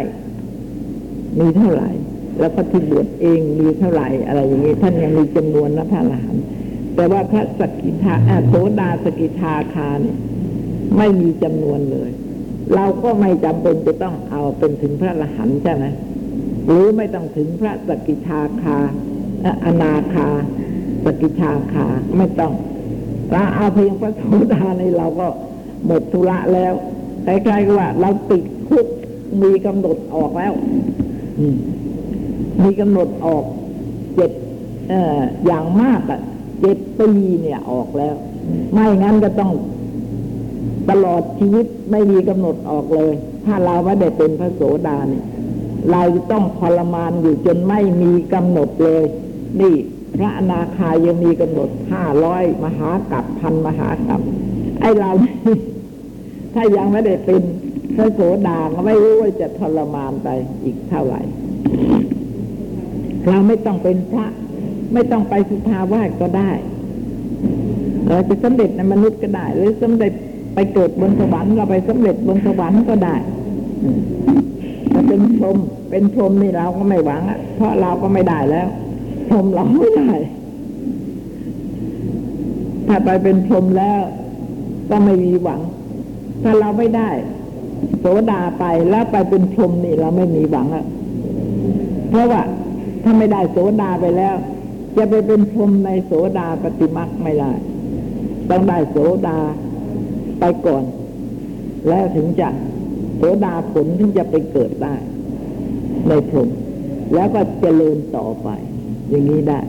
[1.41, 1.91] มีเท่าไหร่
[2.41, 6.45] แล้วก็ที่บวชเองมีเท่าไหร่ อะไรอย่างนี้ท่านยังมีจำนวนนะพระอรหันต์
[6.97, 8.15] แต่ว่าพระสกิทา
[8.49, 10.19] โสดาสกิทาคาเนี่ย
[10.97, 12.11] ไม่มีจำนวนเลย
[12.75, 15.85] เราก็ไม่จำเป็นจะต้องเอาเป็นถึงพระอรหันต์ใช่ไหม
[16.67, 18.79] หรือไม่ต้องถึงพระสกิทาคา
[19.65, 20.29] อนาคา
[21.05, 22.53] สกิทาคาไม่ต้อง
[23.33, 25.29] เราเอาเพียงพระโสดาในเราก็
[25.87, 26.73] หมดธุระแล้ว
[27.27, 28.87] คล้ๆกับว่าเราติดคุก
[29.43, 30.53] มีกำหนดออกแล้ว
[32.63, 33.45] มีกำหนดออก
[34.17, 34.31] เจ็ด
[34.93, 36.21] อออย่างมากอะ
[36.61, 37.11] เจ็ดปี
[37.41, 38.15] เนี่ยออกแล้ว
[38.73, 39.51] ไม่งั้นก็ต้อง
[40.91, 43.13] ตลอดชีวิตไม่มีกำหนดออกเลย
[43.45, 45.25] ถ้าเราไม่ได้เป็นพระโสดาเนี่ย
[45.91, 49.05] เราจะต้องทรมานอยู่จนไม่มีกำหนดเลย
[49.61, 49.75] นี่
[50.17, 54.21] พระอนาคายังมีกำหนดห้าร้อยมหากับพันมหากับ
[54.81, 55.11] ไอเรา
[56.55, 57.43] ถ้ายังไม่ได้เป็น
[57.97, 60.29] พระโสดาก็ไม่รู้ว่าจะทรมานไป
[60.65, 61.21] อีกเท่าไหร่
[63.29, 64.27] เราไม่ต้องเป็นพระ
[64.95, 66.51] ไม่ต้องไปสุทาวาสก็ได้
[68.09, 70.13] เราจะสำเร็จในมนุษย์ก็ได้ หรือสำเร็จ
[70.55, 73.15] ไปเกิดบนสวรรค์เราไปสำเร็จบนสวรรค์ก็ได้
[74.93, 75.59] ถ้าเป็นพรหม
[75.91, 78.69] เป็นพรหมนี่เราก็ไม่หวังอะเพราะเราก็ไม่ได้แล้ว
[79.29, 80.11] พรหมเราไม่ได้
[82.89, 84.01] ถ้าไปเป็นพรหมแล้ว
[84.91, 85.61] ก็ไม่มีหวัง
[86.43, 87.11] ถ้าเราไม่ได้
[88.01, 90.85] โสดาไปแล้วไปเป็นพรหมนี่เราไม่มีหวังอะ
[92.11, 92.43] เพราะว่า
[93.03, 94.35] ถ้าไม่ได้โสดาไปแล้ว
[94.97, 97.51] จะไปเป็นพรหมในโสดาปฏิมักไม่ได้
[98.51, 98.97] ต้องได้โส
[99.27, 99.39] ดา
[100.41, 100.85] ไปก่อน
[101.89, 102.49] แล้วถึงจะ
[103.17, 104.95] โสดาผลถึงจะไปเกิดได้
[106.09, 106.51] ในพรหม
[107.15, 108.49] แล้วก็เจริญต่อไป
[109.09, 109.61] อย่างนี้ได้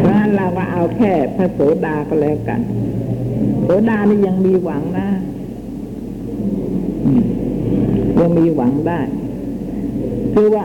[0.00, 2.60] เพราะฉะนั้นเราก็เอาแค่พระโสดาก็แล้วกัน
[3.64, 5.08] โสดานี่ยังมีหวังนะ
[8.20, 9.00] ยังมีหวังได้
[10.34, 10.64] คือว่า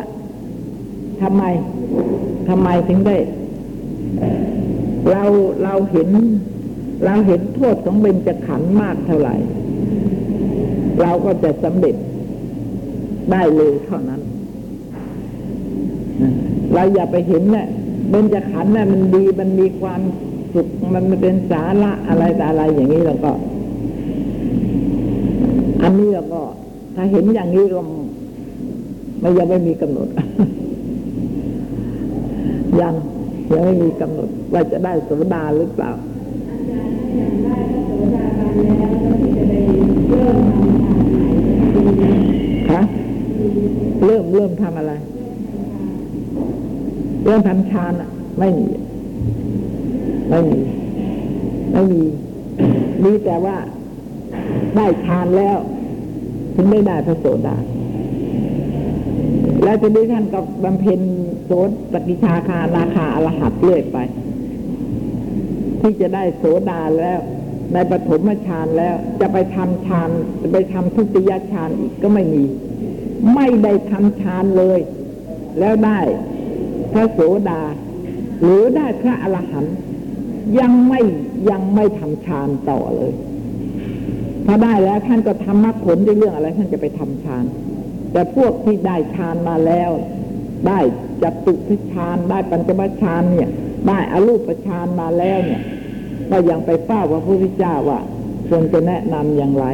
[1.21, 1.43] ทำไม
[2.47, 3.17] ทำไมถึงได้
[5.11, 5.23] เรา
[5.63, 6.09] เราเห็น
[7.05, 9.35] เราเห็นโทษของเบญจขันธ์มากเท่าไหร่
[11.01, 11.95] เราก็จะสำเร็จ
[13.31, 14.21] ได้เลยเท่านั้น
[16.73, 17.67] เราอย่าไปเห็นนะ่ย
[18.09, 20.01] เบญจขันธ์น่ะมันดีมันมีความ
[20.53, 23.31] สุขมันเป็นสาระอะไรแต่อะไรอย่างนี้แล้วก็
[25.83, 26.41] อันนี้เราก็
[26.95, 27.79] ถ้าเห็นอย่างนี้ก็
[29.19, 30.07] ไม่ยังไม่มีกำหนด
[32.81, 32.93] ยัง
[33.51, 35.91] ยังไม่มีกำหนดว่าจะได้โสดาหรือเปล่า
[42.69, 42.81] คะ
[44.05, 44.93] เริ่มเริ่มทำอะไร
[47.25, 48.09] เริ่มทำฌานอะ
[48.39, 48.67] ไม่มี
[50.29, 50.59] ไม่มี
[51.73, 52.03] ไม่มี
[53.03, 53.55] มีแต่ว่า
[54.75, 55.57] ได้ฌานแล้ว
[56.55, 57.57] ถึงไม่ได้พระโสดา
[59.63, 61.01] แล้วจะได้ท่านก็บบำเพ็ญ
[61.45, 61.51] โส
[61.93, 63.97] ตกิชาคานาคาอรหัตเรื่อยไป
[65.81, 67.19] ที่จะได้โสดาแล้ว
[67.73, 70.09] ในปฐมฌานแล้ว จะไปทำฌาน
[70.41, 72.43] จะไปทำทุติยฌานอีกก็ไม่มี
[73.35, 74.79] ไม่ได้ทำฌานเลย
[75.59, 75.99] แล้วได้
[76.93, 77.61] พระโสดา
[78.41, 79.75] หรือได้พระอรหันต์
[80.59, 81.01] ยังไม่
[81.49, 83.13] ยังไม่ทำฌานต่อเลย
[84.45, 87.43] ถ้าได้แล้วท่านก็ทำมรรคผลในเรื่องอะไร ท่านจะไปทำฌาน
[88.17, 89.91] แต่พวกที่ได้ฌานมาแล้ว
[90.67, 90.79] ได้
[91.23, 93.49] จตุทฌานได้ปัญจมฌานเนี่ย
[93.87, 95.61] ได้อรูปฌานมาแล้วเนี่ย
[96.29, 97.99] ก็ยังไปเฝ้าพระพุทธเจ้าว่า
[98.47, 99.65] ควรจะแนะนำอย่างไร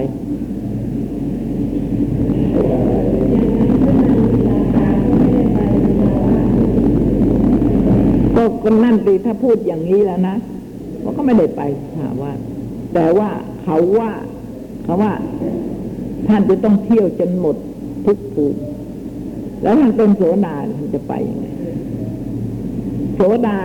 [8.35, 10.35] ก็ก็นั่นตีถ้าพูดอย่างนี้แล้วนะ
[11.03, 11.61] มันก็ไม่ได้ไป
[11.97, 12.33] ถามว่า
[12.93, 13.29] แต่ว่า
[13.63, 14.11] เขาว่า
[14.83, 15.13] เขาว่า
[16.27, 17.57] ท่านจะต้องเที่ยวจนหมด
[18.05, 18.59] ทุกภูมิ
[19.63, 21.47] แล้วท่านเป็นโสดาท่านจะไปยังไง
[23.15, 23.57] โสดา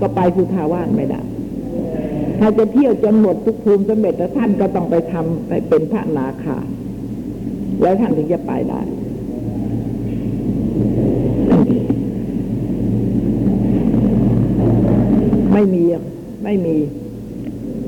[0.00, 1.20] ก็ไปสุทาวาสไม่ได้
[2.40, 6.58] ถ้าจะเที่ยวจนหมดทุกภูมิสำเร็จแล้วท่านก็ต้องไปทำไปเป็นพระนาคา
[7.82, 8.80] แล้วท่านถึงจะไปได้
[15.52, 15.82] ไม่มี
[16.44, 16.76] ไม่มี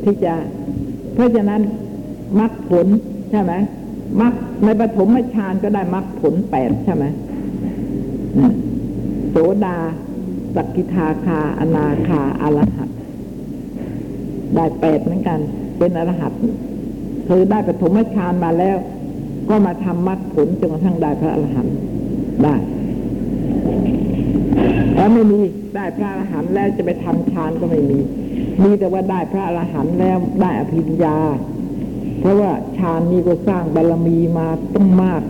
[0.02, 0.34] ที่จะ
[1.14, 1.60] เพราะฉะนั้น
[2.40, 2.86] มรรคผล
[3.30, 3.52] ใช่ไหม
[4.20, 4.34] มรรค
[4.64, 7.04] ในปฐมฌานก็ได้มรรคผลแปดใช่ไหม
[9.30, 9.76] โสดา
[10.54, 12.88] สกกิทาคา อนาคาอรหัต
[14.54, 15.38] ได้แปดเหมือนกัน
[15.78, 16.32] เป็นอรหัต
[17.28, 18.76] คือได้ปฐมฌานมาแล้ว
[19.48, 21.74] ก็มาทำมรรคผลจนกระทั่งได้พระอรหันต์
[22.42, 22.54] ได้
[24.96, 25.40] แล้วไม่มี
[25.74, 27.98] ได้พระอรหันต์แล้วจะไปทำฌานก็ไม่มี
[28.62, 31.18] มีแต่ว่าได้พระอรหันต์แล้วได้อภิญญา
[32.26, 35.22] ราะว่าฌานนี้ก็สร้างบารรมีมาต้องมาก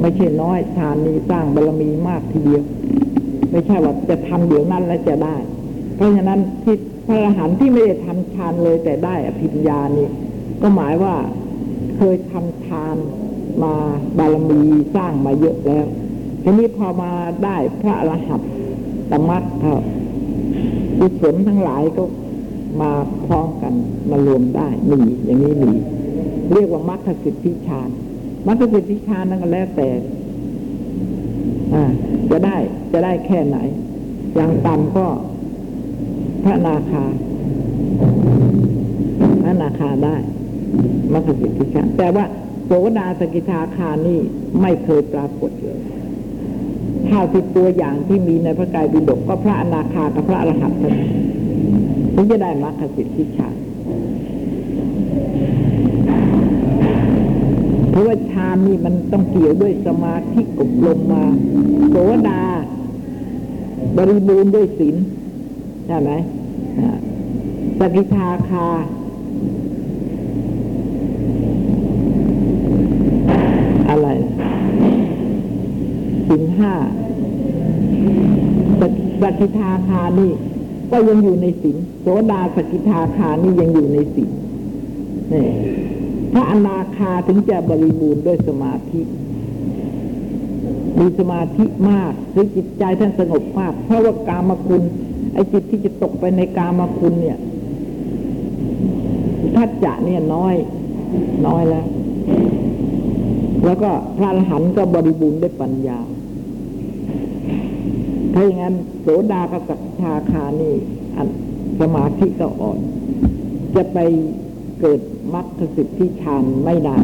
[0.00, 2.62] ไม่ใช่น้อยฌานนี้สร้างบารรมีมากทีเดียว
[3.50, 5.36] ไม่ใช่ว่าจะทำเดี๋ยวนั้นแล้วจะได้
[5.94, 6.76] เพราะฉะนั้นที่
[7.06, 10.08] พระอรหันต์ที่ไม่ได้ทำฌานเลยแต่ได้อภิญญานี่
[10.62, 11.14] ก็หมายว่า
[11.96, 12.96] เคยทำฌาน
[13.62, 13.74] มา
[14.18, 14.60] บารมี
[14.94, 15.86] สร้างมาเยอะแล้ว
[16.42, 17.10] ทีนี้พอมา
[17.44, 18.50] ได้พระอรหันต์
[19.10, 19.82] ตมัดครับ
[20.98, 22.04] กุศลทั้งหลายก็
[22.80, 22.90] มา
[23.26, 23.72] พร้อมกัน
[24.10, 25.72] มารวมได้มีอย่างนี้มี
[26.52, 27.88] เรียกว่ามรรคสิทธิฌาน
[28.46, 29.88] มรรคสิทธิฌานนั่นก็แล้วแต่
[32.30, 32.56] จะได้
[32.92, 33.58] จะได้แค่ไหน
[34.34, 35.06] อย่างต่ำก็
[36.44, 37.04] พระนาคา
[39.42, 40.16] พระนาคาได้
[41.12, 42.24] มรรคสิทธิฌานแต่ว่า
[42.64, 44.20] โสดาสกิทาคานี่
[44.60, 45.78] ไม่เคยปรากฏเลย
[47.08, 51.10] ถ้าสิดตัวอย่างที่มีในพระกายบิดกก็พระอนาคากับพระอรหันต์เท่านั้น
[52.14, 53.54] ถึงจะได้มรรคสิทธิฌาน
[57.90, 61.24] เพราะว่าฌานนี่มันต้องเกี่ยวด้วยสมาธิอบรมมา
[61.90, 61.96] โส
[62.28, 62.42] ดา
[63.96, 64.96] บริบูรณ์ด้วยศีล
[65.86, 66.10] ใช่ไหม
[67.78, 68.66] สกิทาคา
[73.88, 74.08] อะไร
[76.28, 76.72] สินห้า
[79.22, 80.32] สกิทาคานี่
[80.90, 84.30] ก็ยังอยู่ในสินโสดาสกิทาคานี่ยังอยู่ในสิน
[85.32, 85.44] นี่
[86.38, 89.00] ระอนาคาถึงจะบริบูรณ์ด้วยสมาธิ
[90.98, 94.82] มีสมาธิมากหรือจิตใจท่านสงบมาก เพราะว่ากามคุณ
[95.32, 97.38] ไอ้จิตที่จะตกไปในกามคุณเนี่ย
[99.56, 100.54] ทัจจะเนี่ยน้อย
[101.46, 101.86] น้อยแล้ว
[103.64, 105.98] แล้วก็พระอรหันต์ก็บริบูรณ์ด้วยปัญญา
[108.34, 110.74] ถ้าอย่างนั้นโสดากับสักชาคานี่
[111.80, 112.78] สมาธิก็อ่อน
[113.76, 113.98] จะไป
[114.80, 115.00] เกิด
[115.34, 116.98] มรรคสิทธิฌานไม่ได้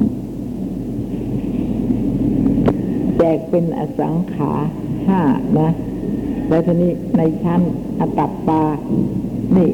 [3.18, 4.52] แจกเป็นอสังขา
[5.06, 5.20] ห้า
[5.58, 5.70] นะ
[6.48, 7.60] แล้วทีนี้ในชั้น
[8.00, 8.62] อตัปปา
[9.56, 9.68] นี่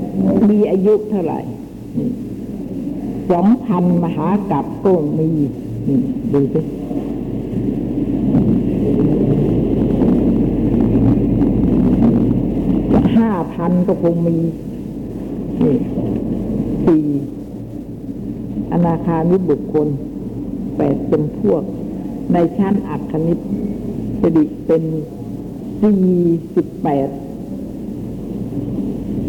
[0.48, 1.40] มีอายุเท่าไหร่
[3.30, 5.30] สองพันมหากับก็มี
[5.88, 6.00] นี่
[6.32, 6.60] ดูสิ
[13.16, 14.38] ห้าพันก็คงมี
[15.62, 15.76] นี่
[16.86, 17.04] สี่
[18.72, 19.88] อนาคานิบุคคล
[20.76, 21.62] แปดเป็นพวก
[22.32, 23.38] ในชั้นอักขณิต
[24.20, 24.82] จะดิเป็น
[25.80, 25.98] สี่
[26.54, 27.08] สิบแปด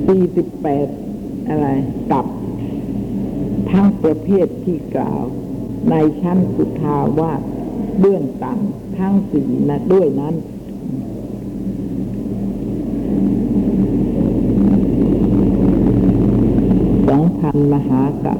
[0.08, 0.88] สี่สิบแปด
[1.50, 1.68] อะไร
[2.12, 2.26] กับ
[3.72, 5.24] ทั้งประเภทที่กล่าว
[5.90, 7.42] ในชั้นสุทาวาส
[8.00, 10.36] เบื้องต่ำทั้งสี่นะด้วยนั้น
[17.08, 18.40] สองพันมหากับ